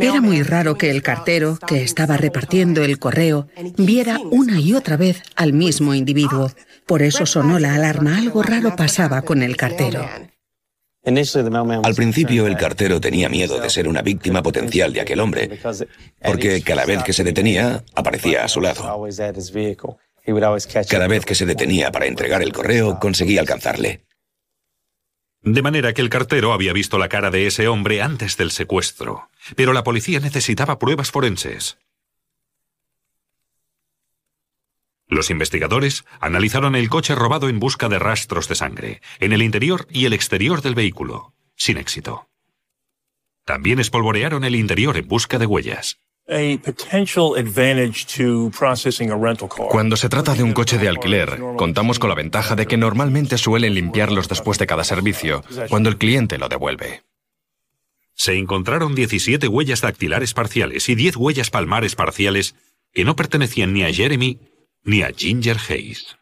Era 0.00 0.20
muy 0.20 0.44
raro 0.44 0.76
que 0.78 0.90
el 0.90 1.02
cartero, 1.02 1.58
que 1.66 1.82
estaba 1.82 2.16
repartiendo 2.16 2.84
el 2.84 3.00
correo, 3.00 3.48
viera 3.76 4.18
una 4.20 4.60
y 4.60 4.72
otra 4.74 4.96
vez 4.96 5.20
al 5.34 5.52
mismo 5.52 5.94
individuo. 5.94 6.52
Por 6.86 7.02
eso 7.02 7.26
sonó 7.26 7.58
la 7.58 7.74
alarma. 7.74 8.18
Algo 8.18 8.44
raro 8.44 8.76
pasaba 8.76 9.22
con 9.22 9.42
el 9.42 9.56
cartero. 9.56 10.08
Al 11.04 11.94
principio 11.96 12.46
el 12.46 12.56
cartero 12.56 13.00
tenía 13.00 13.28
miedo 13.28 13.60
de 13.60 13.68
ser 13.68 13.88
una 13.88 14.02
víctima 14.02 14.44
potencial 14.44 14.92
de 14.92 15.00
aquel 15.00 15.18
hombre, 15.18 15.58
porque 16.22 16.62
cada 16.62 16.84
vez 16.84 17.02
que 17.02 17.12
se 17.12 17.24
detenía 17.24 17.82
aparecía 17.96 18.44
a 18.44 18.48
su 18.48 18.60
lado. 18.60 19.08
Cada 20.88 21.08
vez 21.08 21.24
que 21.24 21.34
se 21.34 21.46
detenía 21.46 21.92
para 21.92 22.06
entregar 22.06 22.42
el 22.42 22.52
correo, 22.52 22.98
conseguía 22.98 23.40
alcanzarle. 23.40 24.04
De 25.42 25.62
manera 25.62 25.92
que 25.92 26.02
el 26.02 26.10
cartero 26.10 26.52
había 26.52 26.72
visto 26.72 26.98
la 26.98 27.08
cara 27.08 27.30
de 27.30 27.46
ese 27.46 27.68
hombre 27.68 28.02
antes 28.02 28.36
del 28.36 28.50
secuestro, 28.50 29.30
pero 29.54 29.72
la 29.72 29.84
policía 29.84 30.18
necesitaba 30.18 30.80
pruebas 30.80 31.12
forenses. 31.12 31.78
Los 35.08 35.30
investigadores 35.30 36.04
analizaron 36.20 36.74
el 36.74 36.88
coche 36.88 37.14
robado 37.14 37.48
en 37.48 37.60
busca 37.60 37.88
de 37.88 38.00
rastros 38.00 38.48
de 38.48 38.56
sangre, 38.56 39.02
en 39.20 39.32
el 39.32 39.40
interior 39.40 39.86
y 39.88 40.06
el 40.06 40.12
exterior 40.12 40.62
del 40.62 40.74
vehículo, 40.74 41.32
sin 41.54 41.78
éxito. 41.78 42.28
También 43.44 43.78
espolvorearon 43.78 44.42
el 44.42 44.56
interior 44.56 44.96
en 44.96 45.06
busca 45.06 45.38
de 45.38 45.46
huellas. 45.46 46.00
Cuando 49.70 49.96
se 49.96 50.08
trata 50.08 50.34
de 50.34 50.42
un 50.42 50.52
coche 50.52 50.76
de 50.76 50.88
alquiler, 50.88 51.38
contamos 51.56 52.00
con 52.00 52.08
la 52.08 52.16
ventaja 52.16 52.56
de 52.56 52.66
que 52.66 52.76
normalmente 52.76 53.38
suelen 53.38 53.74
limpiarlos 53.74 54.28
después 54.28 54.58
de 54.58 54.66
cada 54.66 54.82
servicio, 54.82 55.44
cuando 55.68 55.88
el 55.88 55.98
cliente 55.98 56.36
lo 56.36 56.48
devuelve. 56.48 57.04
Se 58.12 58.34
encontraron 58.34 58.96
17 58.96 59.46
huellas 59.46 59.82
dactilares 59.82 60.34
parciales 60.34 60.88
y 60.88 60.96
10 60.96 61.16
huellas 61.16 61.50
palmares 61.50 61.94
parciales 61.94 62.56
que 62.92 63.04
no 63.04 63.14
pertenecían 63.14 63.72
ni 63.72 63.84
a 63.84 63.92
Jeremy 63.92 64.40
ni 64.82 65.02
a 65.02 65.12
Ginger 65.16 65.58
Hayes. 65.68 66.16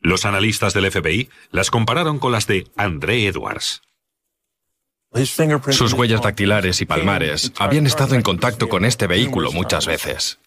Los 0.00 0.24
analistas 0.26 0.74
del 0.74 0.90
FBI 0.90 1.30
las 1.50 1.70
compararon 1.70 2.18
con 2.18 2.32
las 2.32 2.46
de 2.46 2.66
André 2.76 3.26
Edwards. 3.26 3.82
Sus 5.70 5.92
huellas 5.92 6.22
dactilares 6.22 6.80
y 6.80 6.86
palmares 6.86 7.52
habían 7.58 7.86
estado 7.86 8.14
en 8.14 8.22
contacto 8.22 8.68
con 8.68 8.84
este 8.84 9.06
vehículo 9.06 9.52
muchas 9.52 9.86
veces. 9.86 10.38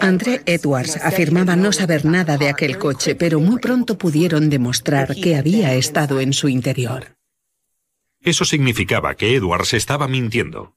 André 0.00 0.42
Edwards 0.46 0.96
afirmaba 0.96 1.56
no 1.56 1.72
saber 1.72 2.04
nada 2.04 2.36
de 2.38 2.48
aquel 2.48 2.78
coche, 2.78 3.14
pero 3.14 3.40
muy 3.40 3.58
pronto 3.58 3.98
pudieron 3.98 4.48
demostrar 4.48 5.14
que 5.14 5.36
había 5.36 5.74
estado 5.74 6.20
en 6.20 6.32
su 6.32 6.48
interior. 6.48 7.16
Eso 8.22 8.44
significaba 8.44 9.16
que 9.16 9.34
Edwards 9.34 9.74
estaba 9.74 10.08
mintiendo, 10.08 10.74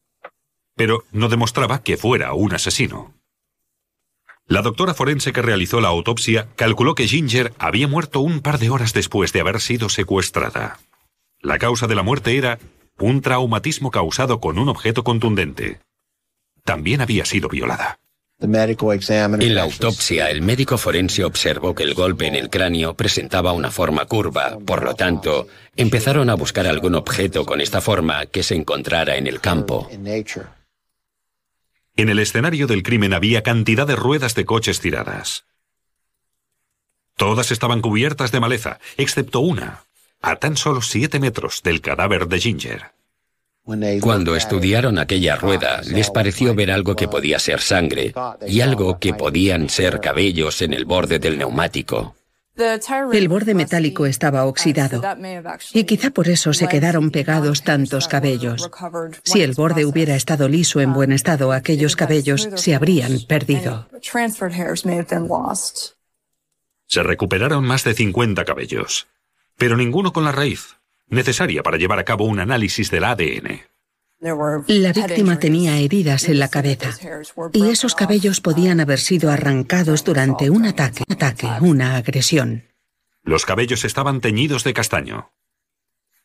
pero 0.75 1.05
no 1.11 1.29
demostraba 1.29 1.81
que 1.81 1.97
fuera 1.97 2.33
un 2.33 2.53
asesino. 2.53 3.13
La 4.47 4.61
doctora 4.61 4.93
forense 4.93 5.33
que 5.33 5.41
realizó 5.41 5.81
la 5.81 5.89
autopsia 5.89 6.47
calculó 6.55 6.95
que 6.95 7.07
Ginger 7.07 7.53
había 7.59 7.87
muerto 7.87 8.21
un 8.21 8.41
par 8.41 8.59
de 8.59 8.69
horas 8.69 8.93
después 8.93 9.33
de 9.33 9.41
haber 9.41 9.59
sido 9.59 9.89
secuestrada. 9.89 10.79
La 11.41 11.59
causa 11.59 11.87
de 11.87 11.95
la 11.95 12.03
muerte 12.03 12.37
era 12.37 12.59
un 12.99 13.21
traumatismo 13.21 13.91
causado 13.91 14.39
con 14.39 14.57
un 14.57 14.69
objeto 14.69 15.03
contundente. 15.03 15.79
También 16.63 17.01
había 17.01 17.25
sido 17.25 17.47
violada. 17.47 17.99
En 18.39 19.55
la 19.55 19.63
autopsia, 19.63 20.29
el 20.29 20.43
médico 20.43 20.77
forense 20.77 21.23
observó 21.23 21.73
que 21.73 21.81
el 21.81 21.95
golpe 21.95 22.27
en 22.27 22.35
el 22.35 22.51
cráneo 22.51 22.93
presentaba 22.93 23.51
una 23.51 23.71
forma 23.71 24.05
curva, 24.05 24.59
por 24.63 24.83
lo 24.83 24.93
tanto, 24.93 25.47
empezaron 25.75 26.29
a 26.29 26.35
buscar 26.35 26.67
algún 26.67 26.93
objeto 26.93 27.45
con 27.45 27.61
esta 27.61 27.81
forma 27.81 28.27
que 28.27 28.43
se 28.43 28.53
encontrara 28.53 29.15
en 29.15 29.25
el 29.25 29.41
campo. 29.41 29.89
En 31.95 32.09
el 32.09 32.19
escenario 32.19 32.67
del 32.67 32.83
crimen 32.83 33.15
había 33.15 33.41
cantidad 33.41 33.87
de 33.87 33.95
ruedas 33.95 34.35
de 34.35 34.45
coches 34.45 34.81
tiradas. 34.81 35.45
Todas 37.15 37.49
estaban 37.49 37.81
cubiertas 37.81 38.31
de 38.31 38.39
maleza, 38.39 38.79
excepto 38.97 39.39
una, 39.39 39.86
a 40.21 40.35
tan 40.35 40.57
solo 40.57 40.81
siete 40.81 41.19
metros 41.19 41.61
del 41.63 41.81
cadáver 41.81 42.27
de 42.27 42.39
Ginger. 42.39 42.97
Cuando 43.99 44.35
estudiaron 44.37 44.97
aquella 44.97 45.35
rueda, 45.35 45.81
les 45.81 46.09
pareció 46.09 46.55
ver 46.55 46.71
algo 46.71 46.95
que 46.95 47.09
podía 47.09 47.37
ser 47.37 47.59
sangre 47.59 48.13
y 48.47 48.61
algo 48.61 48.97
que 48.97 49.13
podían 49.13 49.67
ser 49.67 49.99
cabellos 49.99 50.61
en 50.61 50.73
el 50.73 50.85
borde 50.85 51.19
del 51.19 51.37
neumático. 51.37 52.15
El 53.13 53.27
borde 53.27 53.53
metálico 53.53 54.05
estaba 54.05 54.45
oxidado 54.45 55.01
y 55.73 55.83
quizá 55.83 56.09
por 56.09 56.27
eso 56.27 56.53
se 56.53 56.67
quedaron 56.67 57.11
pegados 57.11 57.61
tantos 57.63 58.07
cabellos. 58.07 58.71
Si 59.23 59.41
el 59.41 59.53
borde 59.53 59.85
hubiera 59.85 60.15
estado 60.15 60.47
liso 60.49 60.81
en 60.81 60.93
buen 60.93 61.11
estado, 61.11 61.51
aquellos 61.51 61.95
cabellos 61.95 62.49
se 62.55 62.73
habrían 62.73 63.19
perdido. 63.27 63.87
Se 66.87 67.03
recuperaron 67.03 67.65
más 67.65 67.83
de 67.83 67.93
50 67.93 68.45
cabellos. 68.45 69.07
Pero 69.57 69.75
ninguno 69.75 70.13
con 70.13 70.23
la 70.23 70.31
raíz, 70.31 70.77
necesaria 71.07 71.63
para 71.63 71.77
llevar 71.77 71.99
a 71.99 72.05
cabo 72.05 72.25
un 72.25 72.39
análisis 72.39 72.89
del 72.91 73.03
ADN. 73.03 73.61
La 74.19 74.93
víctima 74.93 75.37
tenía 75.37 75.77
heridas 75.77 76.27
en 76.27 76.39
la 76.39 76.49
cabeza 76.49 76.97
y 77.53 77.69
esos 77.69 77.93
cabellos 77.93 78.41
podían 78.41 78.79
haber 78.79 78.99
sido 78.99 79.29
arrancados 79.29 80.03
durante 80.03 80.49
un 80.49 80.65
ataque, 80.65 81.03
ataque, 81.07 81.47
una 81.61 81.97
agresión. 81.97 82.63
Los 83.23 83.45
cabellos 83.45 83.85
estaban 83.85 84.21
teñidos 84.21 84.63
de 84.63 84.73
castaño. 84.73 85.33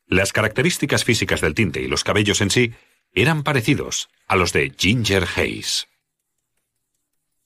Las 0.06 0.32
características 0.32 1.04
físicas 1.04 1.40
del 1.40 1.54
tinte 1.54 1.82
y 1.82 1.88
los 1.88 2.04
cabellos 2.04 2.40
en 2.40 2.50
sí 2.50 2.72
eran 3.12 3.42
parecidos 3.42 4.08
a 4.26 4.36
los 4.36 4.52
de 4.52 4.72
Ginger 4.76 5.26
Hayes. 5.36 5.88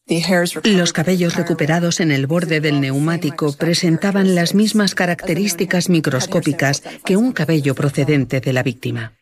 Los 0.09 0.93
cabellos 0.93 1.35
recuperados 1.35 1.99
en 1.99 2.13
el 2.13 2.29
borde 2.29 2.61
del 2.61 2.81
neumático 2.81 3.53
presentaban 3.57 4.37
las 4.37 4.55
mismas 4.55 4.95
características 4.95 5.89
microscópicas 5.89 6.83
que 7.05 7.17
un 7.17 7.33
cabello 7.33 7.75
procedente 7.75 8.41
de 8.41 8.53
la 8.53 8.63
víctima. 8.63 9.15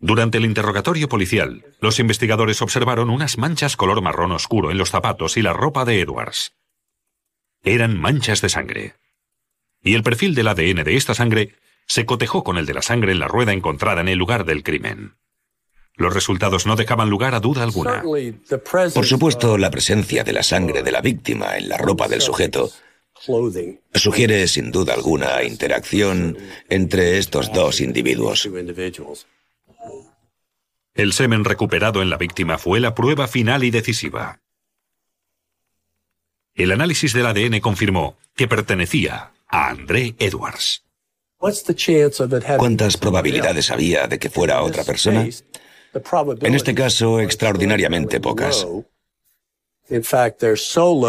Durante 0.00 0.38
el 0.38 0.44
interrogatorio 0.44 1.08
policial, 1.08 1.64
los 1.80 2.00
investigadores 2.00 2.60
observaron 2.62 3.10
unas 3.10 3.38
manchas 3.38 3.76
color 3.76 4.02
marrón 4.02 4.32
oscuro 4.32 4.72
en 4.72 4.78
los 4.78 4.90
zapatos 4.90 5.36
y 5.36 5.42
la 5.42 5.52
ropa 5.52 5.84
de 5.84 6.00
Edwards. 6.00 6.54
Eran 7.62 7.96
manchas 7.96 8.40
de 8.40 8.48
sangre. 8.48 8.94
Y 9.84 9.94
el 9.94 10.02
perfil 10.02 10.34
del 10.34 10.48
ADN 10.48 10.82
de 10.82 10.96
esta 10.96 11.14
sangre 11.14 11.54
se 11.86 12.06
cotejó 12.06 12.42
con 12.42 12.58
el 12.58 12.66
de 12.66 12.74
la 12.74 12.82
sangre 12.82 13.12
en 13.12 13.20
la 13.20 13.28
rueda 13.28 13.52
encontrada 13.52 14.00
en 14.00 14.08
el 14.08 14.18
lugar 14.18 14.44
del 14.44 14.64
crimen. 14.64 15.14
Los 15.96 16.14
resultados 16.14 16.66
no 16.66 16.76
dejaban 16.76 17.10
lugar 17.10 17.34
a 17.34 17.40
duda 17.40 17.62
alguna. 17.62 18.02
Por 18.02 19.06
supuesto, 19.06 19.58
la 19.58 19.70
presencia 19.70 20.24
de 20.24 20.32
la 20.32 20.42
sangre 20.42 20.82
de 20.82 20.92
la 20.92 21.00
víctima 21.00 21.56
en 21.56 21.68
la 21.68 21.76
ropa 21.76 22.08
del 22.08 22.20
sujeto 22.20 22.70
sugiere 23.94 24.48
sin 24.48 24.72
duda 24.72 24.94
alguna 24.94 25.42
interacción 25.44 26.38
entre 26.68 27.18
estos 27.18 27.52
dos 27.52 27.80
individuos. 27.80 28.48
El 30.94 31.12
semen 31.12 31.44
recuperado 31.44 32.02
en 32.02 32.10
la 32.10 32.16
víctima 32.16 32.58
fue 32.58 32.80
la 32.80 32.94
prueba 32.94 33.28
final 33.28 33.64
y 33.64 33.70
decisiva. 33.70 34.40
El 36.54 36.72
análisis 36.72 37.12
del 37.12 37.26
ADN 37.26 37.60
confirmó 37.60 38.18
que 38.34 38.48
pertenecía 38.48 39.32
a 39.46 39.70
André 39.70 40.14
Edwards. 40.18 40.84
¿Cuántas 42.58 42.96
probabilidades 42.96 43.70
había 43.70 44.06
de 44.06 44.18
que 44.18 44.30
fuera 44.30 44.62
otra 44.62 44.84
persona? 44.84 45.26
En 46.40 46.54
este 46.54 46.74
caso, 46.74 47.20
extraordinariamente 47.20 48.20
pocas. 48.20 48.66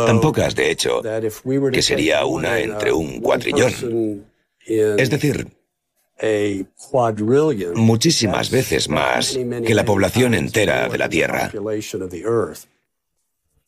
Tan 0.05 0.19
pocas, 0.19 0.55
de 0.55 0.71
hecho, 0.71 1.01
que 1.71 1.81
sería 1.81 2.25
una 2.25 2.59
entre 2.59 2.91
un 2.91 3.21
cuatrillón. 3.21 4.25
Es 4.65 5.09
decir, 5.09 5.47
muchísimas 7.75 8.49
veces 8.49 8.89
más 8.89 9.37
que 9.65 9.73
la 9.73 9.85
población 9.85 10.33
entera 10.33 10.89
de 10.89 10.97
la 10.97 11.09
Tierra. 11.09 11.51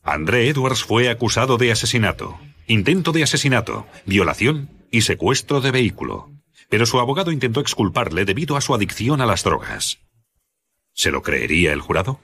André 0.04 0.50
Edwards 0.50 0.84
fue 0.84 1.10
acusado 1.10 1.58
de 1.58 1.72
asesinato, 1.72 2.38
intento 2.68 3.12
de 3.12 3.24
asesinato, 3.24 3.88
violación 4.06 4.70
y 4.92 5.02
secuestro 5.02 5.62
de 5.62 5.72
vehículo. 5.72 6.30
Pero 6.70 6.86
su 6.86 7.00
abogado 7.00 7.32
intentó 7.32 7.60
exculparle 7.60 8.26
debido 8.26 8.56
a 8.56 8.62
su 8.62 8.74
adicción 8.74 9.22
a 9.22 9.26
las 9.26 9.44
drogas. 9.44 10.00
¿Se 10.96 11.12
lo 11.12 11.22
creería 11.22 11.74
el 11.74 11.82
jurado? 11.82 12.22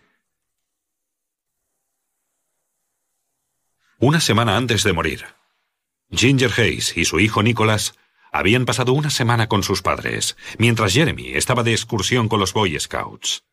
Una 4.00 4.22
semana 4.22 4.56
antes 4.56 4.84
de 4.86 4.94
morir, 4.94 5.25
Ginger 6.10 6.51
Hayes 6.57 6.98
y 6.98 7.03
su 7.03 7.20
hijo 7.20 7.44
Nicholas 7.44 7.96
habían 8.31 8.66
pasado 8.66 8.94
una 8.94 9.10
semana 9.10 9.48
con 9.50 9.62
sus 9.62 9.81
padres, 9.81 10.38
mientras 10.57 10.94
Jeremy 10.94 11.34
estaba 11.34 11.64
de 11.64 11.74
excursión 11.74 12.29
con 12.29 12.40
los 12.40 12.53
Boy 12.53 12.79
Scouts. 12.79 13.44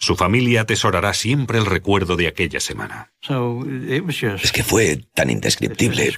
Su 0.00 0.14
familia 0.14 0.60
atesorará 0.60 1.12
siempre 1.12 1.58
el 1.58 1.66
recuerdo 1.66 2.16
de 2.16 2.28
aquella 2.28 2.60
semana. 2.60 3.10
Es 4.40 4.52
que 4.52 4.62
fue 4.62 5.04
tan 5.12 5.28
indescriptible. 5.28 6.12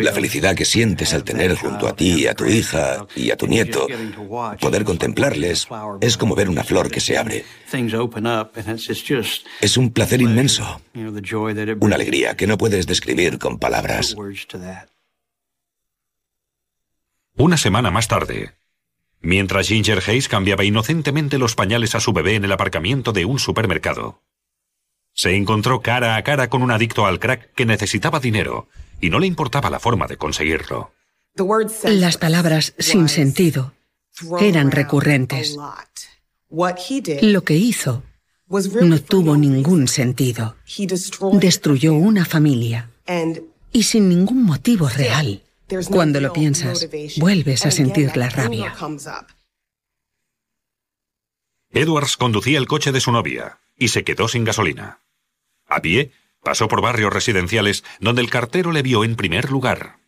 La 0.00 0.12
felicidad 0.12 0.56
que 0.56 0.64
sientes 0.64 1.14
al 1.14 1.22
tener 1.22 1.54
junto 1.54 1.86
a 1.86 1.94
ti, 1.94 2.26
a 2.26 2.34
tu 2.34 2.46
hija 2.46 3.06
y 3.14 3.30
a 3.30 3.36
tu 3.36 3.46
nieto, 3.46 3.86
poder 4.60 4.84
contemplarles, 4.84 5.68
es 6.00 6.16
como 6.16 6.34
ver 6.34 6.48
una 6.48 6.64
flor 6.64 6.90
que 6.90 6.98
se 6.98 7.16
abre. 7.16 7.44
Es 9.60 9.76
un 9.76 9.90
placer 9.92 10.20
inmenso, 10.20 10.80
una 11.78 11.94
alegría 11.94 12.36
que 12.36 12.48
no 12.48 12.58
puedes 12.58 12.88
describir 12.88 13.38
con 13.38 13.60
palabras. 13.60 14.16
Una 17.36 17.56
semana 17.56 17.90
más 17.92 18.08
tarde, 18.08 18.52
mientras 19.24 19.68
Ginger 19.68 20.02
Hayes 20.06 20.28
cambiaba 20.28 20.64
inocentemente 20.64 21.38
los 21.38 21.54
pañales 21.54 21.94
a 21.94 22.00
su 22.00 22.12
bebé 22.12 22.36
en 22.36 22.44
el 22.44 22.52
aparcamiento 22.52 23.12
de 23.12 23.24
un 23.24 23.38
supermercado. 23.38 24.20
Se 25.14 25.34
encontró 25.34 25.80
cara 25.80 26.16
a 26.16 26.24
cara 26.24 26.50
con 26.50 26.62
un 26.62 26.70
adicto 26.70 27.06
al 27.06 27.20
crack 27.20 27.52
que 27.54 27.66
necesitaba 27.66 28.20
dinero 28.20 28.68
y 29.00 29.10
no 29.10 29.18
le 29.18 29.26
importaba 29.26 29.70
la 29.70 29.80
forma 29.80 30.06
de 30.06 30.16
conseguirlo. 30.16 30.92
Las 31.84 32.16
palabras 32.18 32.74
sin 32.78 33.08
sentido 33.08 33.72
eran 34.40 34.70
recurrentes. 34.70 35.56
Lo 37.22 37.44
que 37.44 37.54
hizo 37.54 38.02
no 38.82 39.00
tuvo 39.00 39.36
ningún 39.36 39.88
sentido. 39.88 40.56
Destruyó 41.32 41.94
una 41.94 42.24
familia 42.24 42.90
y 43.72 43.82
sin 43.82 44.08
ningún 44.08 44.44
motivo 44.44 44.88
real. 44.88 45.42
Cuando 45.88 46.20
lo 46.20 46.32
piensas, 46.32 46.88
vuelves 47.16 47.66
a 47.66 47.70
sentir 47.70 48.16
la 48.16 48.28
rabia. 48.28 48.74
Edwards 51.70 52.16
conducía 52.16 52.58
el 52.58 52.66
coche 52.66 52.92
de 52.92 53.00
su 53.00 53.10
novia 53.10 53.58
y 53.76 53.88
se 53.88 54.04
quedó 54.04 54.28
sin 54.28 54.44
gasolina. 54.44 55.00
A 55.66 55.80
pie, 55.80 56.12
pasó 56.42 56.68
por 56.68 56.80
barrios 56.80 57.12
residenciales 57.12 57.84
donde 58.00 58.22
el 58.22 58.30
cartero 58.30 58.70
le 58.70 58.82
vio 58.82 59.02
en 59.02 59.16
primer 59.16 59.50
lugar. 59.50 59.98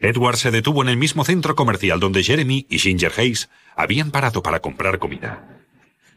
Edwards 0.00 0.40
se 0.40 0.50
detuvo 0.50 0.82
en 0.82 0.90
el 0.90 0.96
mismo 0.96 1.24
centro 1.24 1.56
comercial 1.56 1.98
donde 1.98 2.22
Jeremy 2.22 2.66
y 2.68 2.78
Ginger 2.78 3.12
Hayes 3.16 3.48
habían 3.74 4.10
parado 4.10 4.42
para 4.42 4.60
comprar 4.60 4.98
comida. 4.98 5.64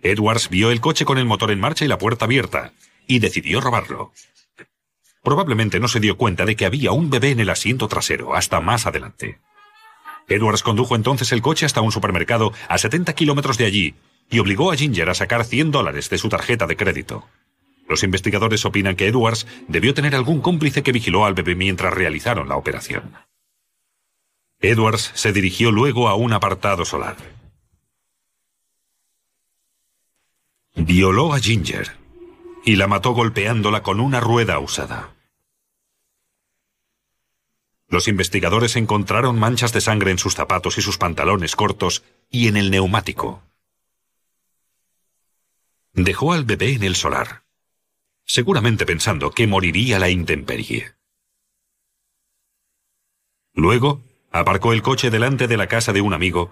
Edwards 0.04 0.50
vio 0.50 0.72
el 0.72 0.82
coche 0.82 1.06
con 1.06 1.18
el 1.18 1.26
motor 1.26 1.52
en 1.52 1.60
marcha 1.60 1.86
y 1.86 1.88
la 1.88 1.98
puerta 1.98 2.26
abierta, 2.26 2.74
y 3.08 3.20
decidió 3.20 3.62
robarlo. 3.62 4.14
Probablemente 5.24 5.80
no 5.80 5.88
se 5.88 6.00
dio 6.00 6.18
cuenta 6.18 6.46
de 6.46 6.56
que 6.56 6.66
había 6.66 6.92
un 6.92 7.10
bebé 7.10 7.30
en 7.32 7.40
el 7.40 7.50
asiento 7.50 7.88
trasero 7.88 8.36
hasta 8.36 8.60
más 8.60 8.88
adelante. 8.88 9.40
Edwards 10.28 10.64
condujo 10.64 10.96
entonces 10.96 11.32
el 11.32 11.42
coche 11.42 11.66
hasta 11.66 11.82
un 11.82 11.92
supermercado 11.92 12.54
a 12.68 12.78
70 12.78 13.14
kilómetros 13.14 13.58
de 13.58 13.66
allí 13.66 13.96
y 14.30 14.40
obligó 14.40 14.72
a 14.72 14.76
Ginger 14.76 15.10
a 15.10 15.14
sacar 15.14 15.44
100 15.44 15.72
dólares 15.72 16.10
de 16.10 16.18
su 16.18 16.30
tarjeta 16.30 16.66
de 16.66 16.78
crédito. 16.78 17.28
Los 17.88 18.04
investigadores 18.04 18.66
opinan 18.66 18.96
que 18.96 19.08
Edwards 19.08 19.46
debió 19.68 19.94
tener 19.94 20.16
algún 20.16 20.42
cómplice 20.42 20.82
que 20.82 20.94
vigiló 20.94 21.26
al 21.26 21.34
bebé 21.34 21.56
mientras 21.56 21.94
realizaron 21.94 22.48
la 22.48 22.56
operación. 22.56 23.14
Edwards 24.60 25.12
se 25.14 25.34
dirigió 25.34 25.72
luego 25.72 26.08
a 26.08 26.16
un 26.16 26.34
apartado 26.34 26.86
solar. 26.86 27.18
Violó 30.76 31.34
a 31.34 31.40
Ginger 31.40 32.01
y 32.64 32.76
la 32.76 32.88
mató 32.88 33.12
golpeándola 33.12 33.84
con 33.84 34.00
una 34.00 34.20
rueda 34.20 34.60
usada. 34.60 35.16
Los 37.88 38.08
investigadores 38.08 38.78
encontraron 38.78 39.38
manchas 39.38 39.74
de 39.74 39.82
sangre 39.82 40.12
en 40.12 40.18
sus 40.18 40.36
zapatos 40.36 40.78
y 40.78 40.82
sus 40.82 40.98
pantalones 40.98 41.56
cortos 41.56 42.04
y 42.30 42.48
en 42.48 42.56
el 42.56 42.72
neumático. 42.72 43.44
Dejó 45.94 46.32
al 46.32 46.46
bebé 46.46 46.74
en 46.74 46.84
el 46.84 46.96
solar, 46.96 47.44
seguramente 48.24 48.86
pensando 48.86 49.32
que 49.32 49.46
moriría 49.46 50.00
la 50.00 50.10
intemperie. 50.10 50.94
Luego, 53.54 54.02
aparcó 54.32 54.72
el 54.72 54.82
coche 54.82 55.10
delante 55.10 55.48
de 55.48 55.58
la 55.58 55.68
casa 55.68 55.92
de 55.92 56.00
un 56.00 56.14
amigo, 56.14 56.52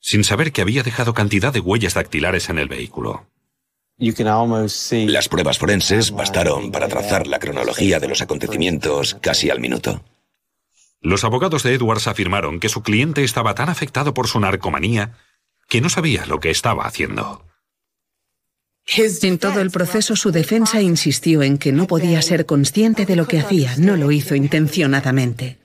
sin 0.00 0.24
saber 0.24 0.50
que 0.50 0.62
había 0.62 0.82
dejado 0.82 1.14
cantidad 1.14 1.52
de 1.52 1.60
huellas 1.60 1.94
dactilares 1.94 2.48
en 2.48 2.58
el 2.58 2.66
vehículo. 2.66 3.28
Las 4.00 5.28
pruebas 5.28 5.58
forenses 5.58 6.10
bastaron 6.10 6.72
para 6.72 6.88
trazar 6.88 7.26
la 7.26 7.38
cronología 7.38 8.00
de 8.00 8.08
los 8.08 8.22
acontecimientos 8.22 9.18
casi 9.20 9.50
al 9.50 9.60
minuto. 9.60 10.02
Los 11.02 11.22
abogados 11.24 11.62
de 11.62 11.74
Edwards 11.74 12.06
afirmaron 12.06 12.60
que 12.60 12.70
su 12.70 12.82
cliente 12.82 13.24
estaba 13.24 13.54
tan 13.54 13.68
afectado 13.68 14.14
por 14.14 14.26
su 14.26 14.40
narcomanía 14.40 15.18
que 15.68 15.82
no 15.82 15.90
sabía 15.90 16.24
lo 16.24 16.40
que 16.40 16.50
estaba 16.50 16.86
haciendo. 16.86 17.44
En 18.86 19.38
todo 19.38 19.60
el 19.60 19.70
proceso 19.70 20.16
su 20.16 20.32
defensa 20.32 20.80
insistió 20.80 21.42
en 21.42 21.58
que 21.58 21.70
no 21.70 21.86
podía 21.86 22.22
ser 22.22 22.46
consciente 22.46 23.04
de 23.04 23.16
lo 23.16 23.28
que 23.28 23.38
hacía, 23.38 23.76
no 23.76 23.96
lo 23.96 24.10
hizo 24.10 24.34
intencionadamente. 24.34 25.59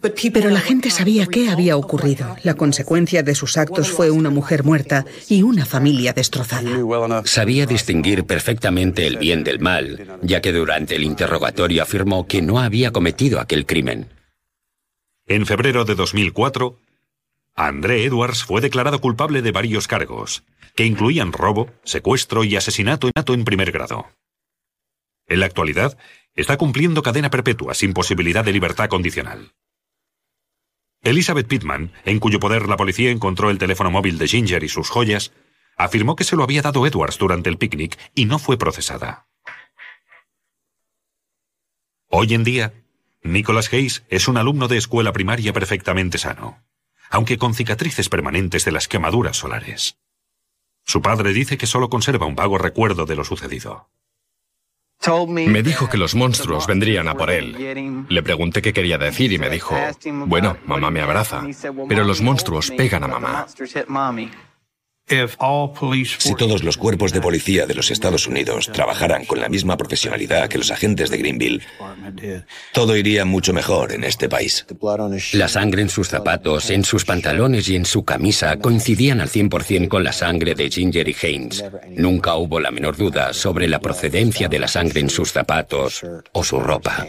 Pero 0.00 0.50
la 0.50 0.60
gente 0.60 0.90
sabía 0.90 1.26
qué 1.26 1.50
había 1.50 1.76
ocurrido. 1.76 2.36
La 2.42 2.54
consecuencia 2.54 3.22
de 3.22 3.34
sus 3.34 3.56
actos 3.58 3.90
fue 3.90 4.10
una 4.10 4.30
mujer 4.30 4.64
muerta 4.64 5.04
y 5.28 5.42
una 5.42 5.66
familia 5.66 6.12
destrozada. 6.12 6.70
Sabía 7.24 7.66
distinguir 7.66 8.24
perfectamente 8.24 9.06
el 9.06 9.18
bien 9.18 9.44
del 9.44 9.60
mal, 9.60 10.18
ya 10.22 10.40
que 10.40 10.52
durante 10.52 10.96
el 10.96 11.04
interrogatorio 11.04 11.82
afirmó 11.82 12.26
que 12.26 12.40
no 12.40 12.60
había 12.60 12.92
cometido 12.92 13.40
aquel 13.40 13.66
crimen. 13.66 14.08
En 15.26 15.44
febrero 15.44 15.84
de 15.84 15.94
2004, 15.94 16.78
André 17.54 18.04
Edwards 18.04 18.42
fue 18.42 18.60
declarado 18.60 19.00
culpable 19.00 19.42
de 19.42 19.52
varios 19.52 19.86
cargos, 19.86 20.44
que 20.74 20.86
incluían 20.86 21.32
robo, 21.32 21.68
secuestro 21.84 22.42
y 22.44 22.56
asesinato 22.56 23.10
en 23.14 23.44
primer 23.44 23.70
grado. 23.70 24.06
En 25.26 25.40
la 25.40 25.46
actualidad, 25.46 25.96
está 26.34 26.56
cumpliendo 26.56 27.02
cadena 27.02 27.30
perpetua 27.30 27.74
sin 27.74 27.92
posibilidad 27.92 28.44
de 28.44 28.52
libertad 28.52 28.88
condicional. 28.88 29.52
Elizabeth 31.02 31.48
Pittman, 31.48 31.92
en 32.04 32.18
cuyo 32.18 32.40
poder 32.40 32.68
la 32.68 32.76
policía 32.76 33.10
encontró 33.10 33.50
el 33.50 33.58
teléfono 33.58 33.90
móvil 33.90 34.18
de 34.18 34.28
Ginger 34.28 34.62
y 34.62 34.68
sus 34.68 34.90
joyas, 34.90 35.32
afirmó 35.76 36.14
que 36.14 36.24
se 36.24 36.36
lo 36.36 36.42
había 36.42 36.60
dado 36.60 36.86
Edwards 36.86 37.16
durante 37.16 37.48
el 37.48 37.56
picnic 37.56 37.98
y 38.14 38.26
no 38.26 38.38
fue 38.38 38.58
procesada. 38.58 39.26
Hoy 42.08 42.34
en 42.34 42.44
día, 42.44 42.74
Nicholas 43.22 43.72
Hayes 43.72 44.04
es 44.08 44.28
un 44.28 44.36
alumno 44.36 44.68
de 44.68 44.76
escuela 44.76 45.12
primaria 45.12 45.52
perfectamente 45.54 46.18
sano, 46.18 46.62
aunque 47.08 47.38
con 47.38 47.54
cicatrices 47.54 48.08
permanentes 48.08 48.64
de 48.64 48.72
las 48.72 48.88
quemaduras 48.88 49.38
solares. 49.38 49.96
Su 50.84 51.00
padre 51.00 51.32
dice 51.32 51.56
que 51.56 51.66
solo 51.66 51.88
conserva 51.88 52.26
un 52.26 52.34
vago 52.34 52.58
recuerdo 52.58 53.06
de 53.06 53.16
lo 53.16 53.24
sucedido. 53.24 53.88
Me 55.34 55.62
dijo 55.62 55.88
que 55.88 55.96
los 55.96 56.14
monstruos 56.14 56.66
vendrían 56.66 57.08
a 57.08 57.14
por 57.14 57.30
él. 57.30 58.04
Le 58.08 58.22
pregunté 58.22 58.60
qué 58.60 58.72
quería 58.72 58.98
decir 58.98 59.32
y 59.32 59.38
me 59.38 59.48
dijo, 59.48 59.74
bueno, 60.26 60.58
mamá 60.66 60.90
me 60.90 61.00
abraza, 61.00 61.42
pero 61.88 62.04
los 62.04 62.20
monstruos 62.20 62.70
pegan 62.70 63.04
a 63.04 63.08
mamá. 63.08 63.46
Si 66.18 66.34
todos 66.34 66.62
los 66.62 66.76
cuerpos 66.76 67.12
de 67.12 67.20
policía 67.20 67.66
de 67.66 67.74
los 67.74 67.90
Estados 67.90 68.26
Unidos 68.26 68.70
trabajaran 68.72 69.24
con 69.24 69.40
la 69.40 69.48
misma 69.48 69.76
profesionalidad 69.76 70.48
que 70.48 70.58
los 70.58 70.70
agentes 70.70 71.10
de 71.10 71.18
Greenville, 71.18 71.62
todo 72.72 72.96
iría 72.96 73.24
mucho 73.24 73.52
mejor 73.52 73.92
en 73.92 74.04
este 74.04 74.28
país. 74.28 74.66
La 75.32 75.48
sangre 75.48 75.82
en 75.82 75.88
sus 75.88 76.08
zapatos, 76.08 76.70
en 76.70 76.84
sus 76.84 77.04
pantalones 77.04 77.68
y 77.68 77.76
en 77.76 77.84
su 77.84 78.04
camisa 78.04 78.56
coincidían 78.58 79.20
al 79.20 79.28
100% 79.28 79.88
con 79.88 80.04
la 80.04 80.12
sangre 80.12 80.54
de 80.54 80.70
Ginger 80.70 81.08
y 81.08 81.16
Haynes. 81.22 81.64
Nunca 81.90 82.36
hubo 82.36 82.60
la 82.60 82.70
menor 82.70 82.96
duda 82.96 83.32
sobre 83.32 83.68
la 83.68 83.80
procedencia 83.80 84.48
de 84.48 84.58
la 84.58 84.68
sangre 84.68 85.00
en 85.00 85.10
sus 85.10 85.32
zapatos 85.32 86.02
o 86.32 86.44
su 86.44 86.60
ropa. 86.60 87.06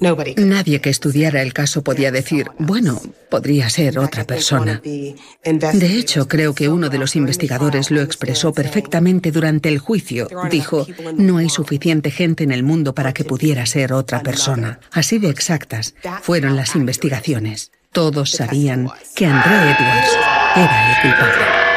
Nadie 0.00 0.80
que 0.80 0.90
estudiara 0.90 1.42
el 1.42 1.52
caso 1.52 1.82
podía 1.82 2.10
decir, 2.10 2.46
bueno, 2.58 3.00
podría 3.28 3.68
ser 3.68 3.98
otra 3.98 4.24
persona. 4.24 4.80
De 4.82 5.94
hecho, 5.96 6.26
creo 6.26 6.54
que 6.54 6.68
uno 6.68 6.88
de 6.88 6.98
los 6.98 7.16
investigadores 7.16 7.90
lo 7.90 8.00
expresó 8.00 8.52
perfectamente 8.52 9.30
durante 9.30 9.68
el 9.68 9.78
juicio. 9.78 10.28
Dijo, 10.50 10.86
no 11.16 11.38
hay 11.38 11.50
suficiente 11.50 12.10
gente 12.10 12.44
en 12.44 12.52
el 12.52 12.62
mundo 12.62 12.94
para 12.94 13.12
que 13.12 13.24
pudiera 13.24 13.66
ser 13.66 13.92
otra 13.92 14.22
persona. 14.22 14.80
Así 14.90 15.18
de 15.18 15.28
exactas 15.28 15.94
fueron 16.22 16.56
las 16.56 16.74
investigaciones. 16.76 17.70
Todos 17.92 18.30
sabían 18.30 18.88
que 19.14 19.26
André 19.26 19.52
Edwards 19.52 20.16
era 20.56 20.90
el 20.90 21.02
culpable. 21.02 21.69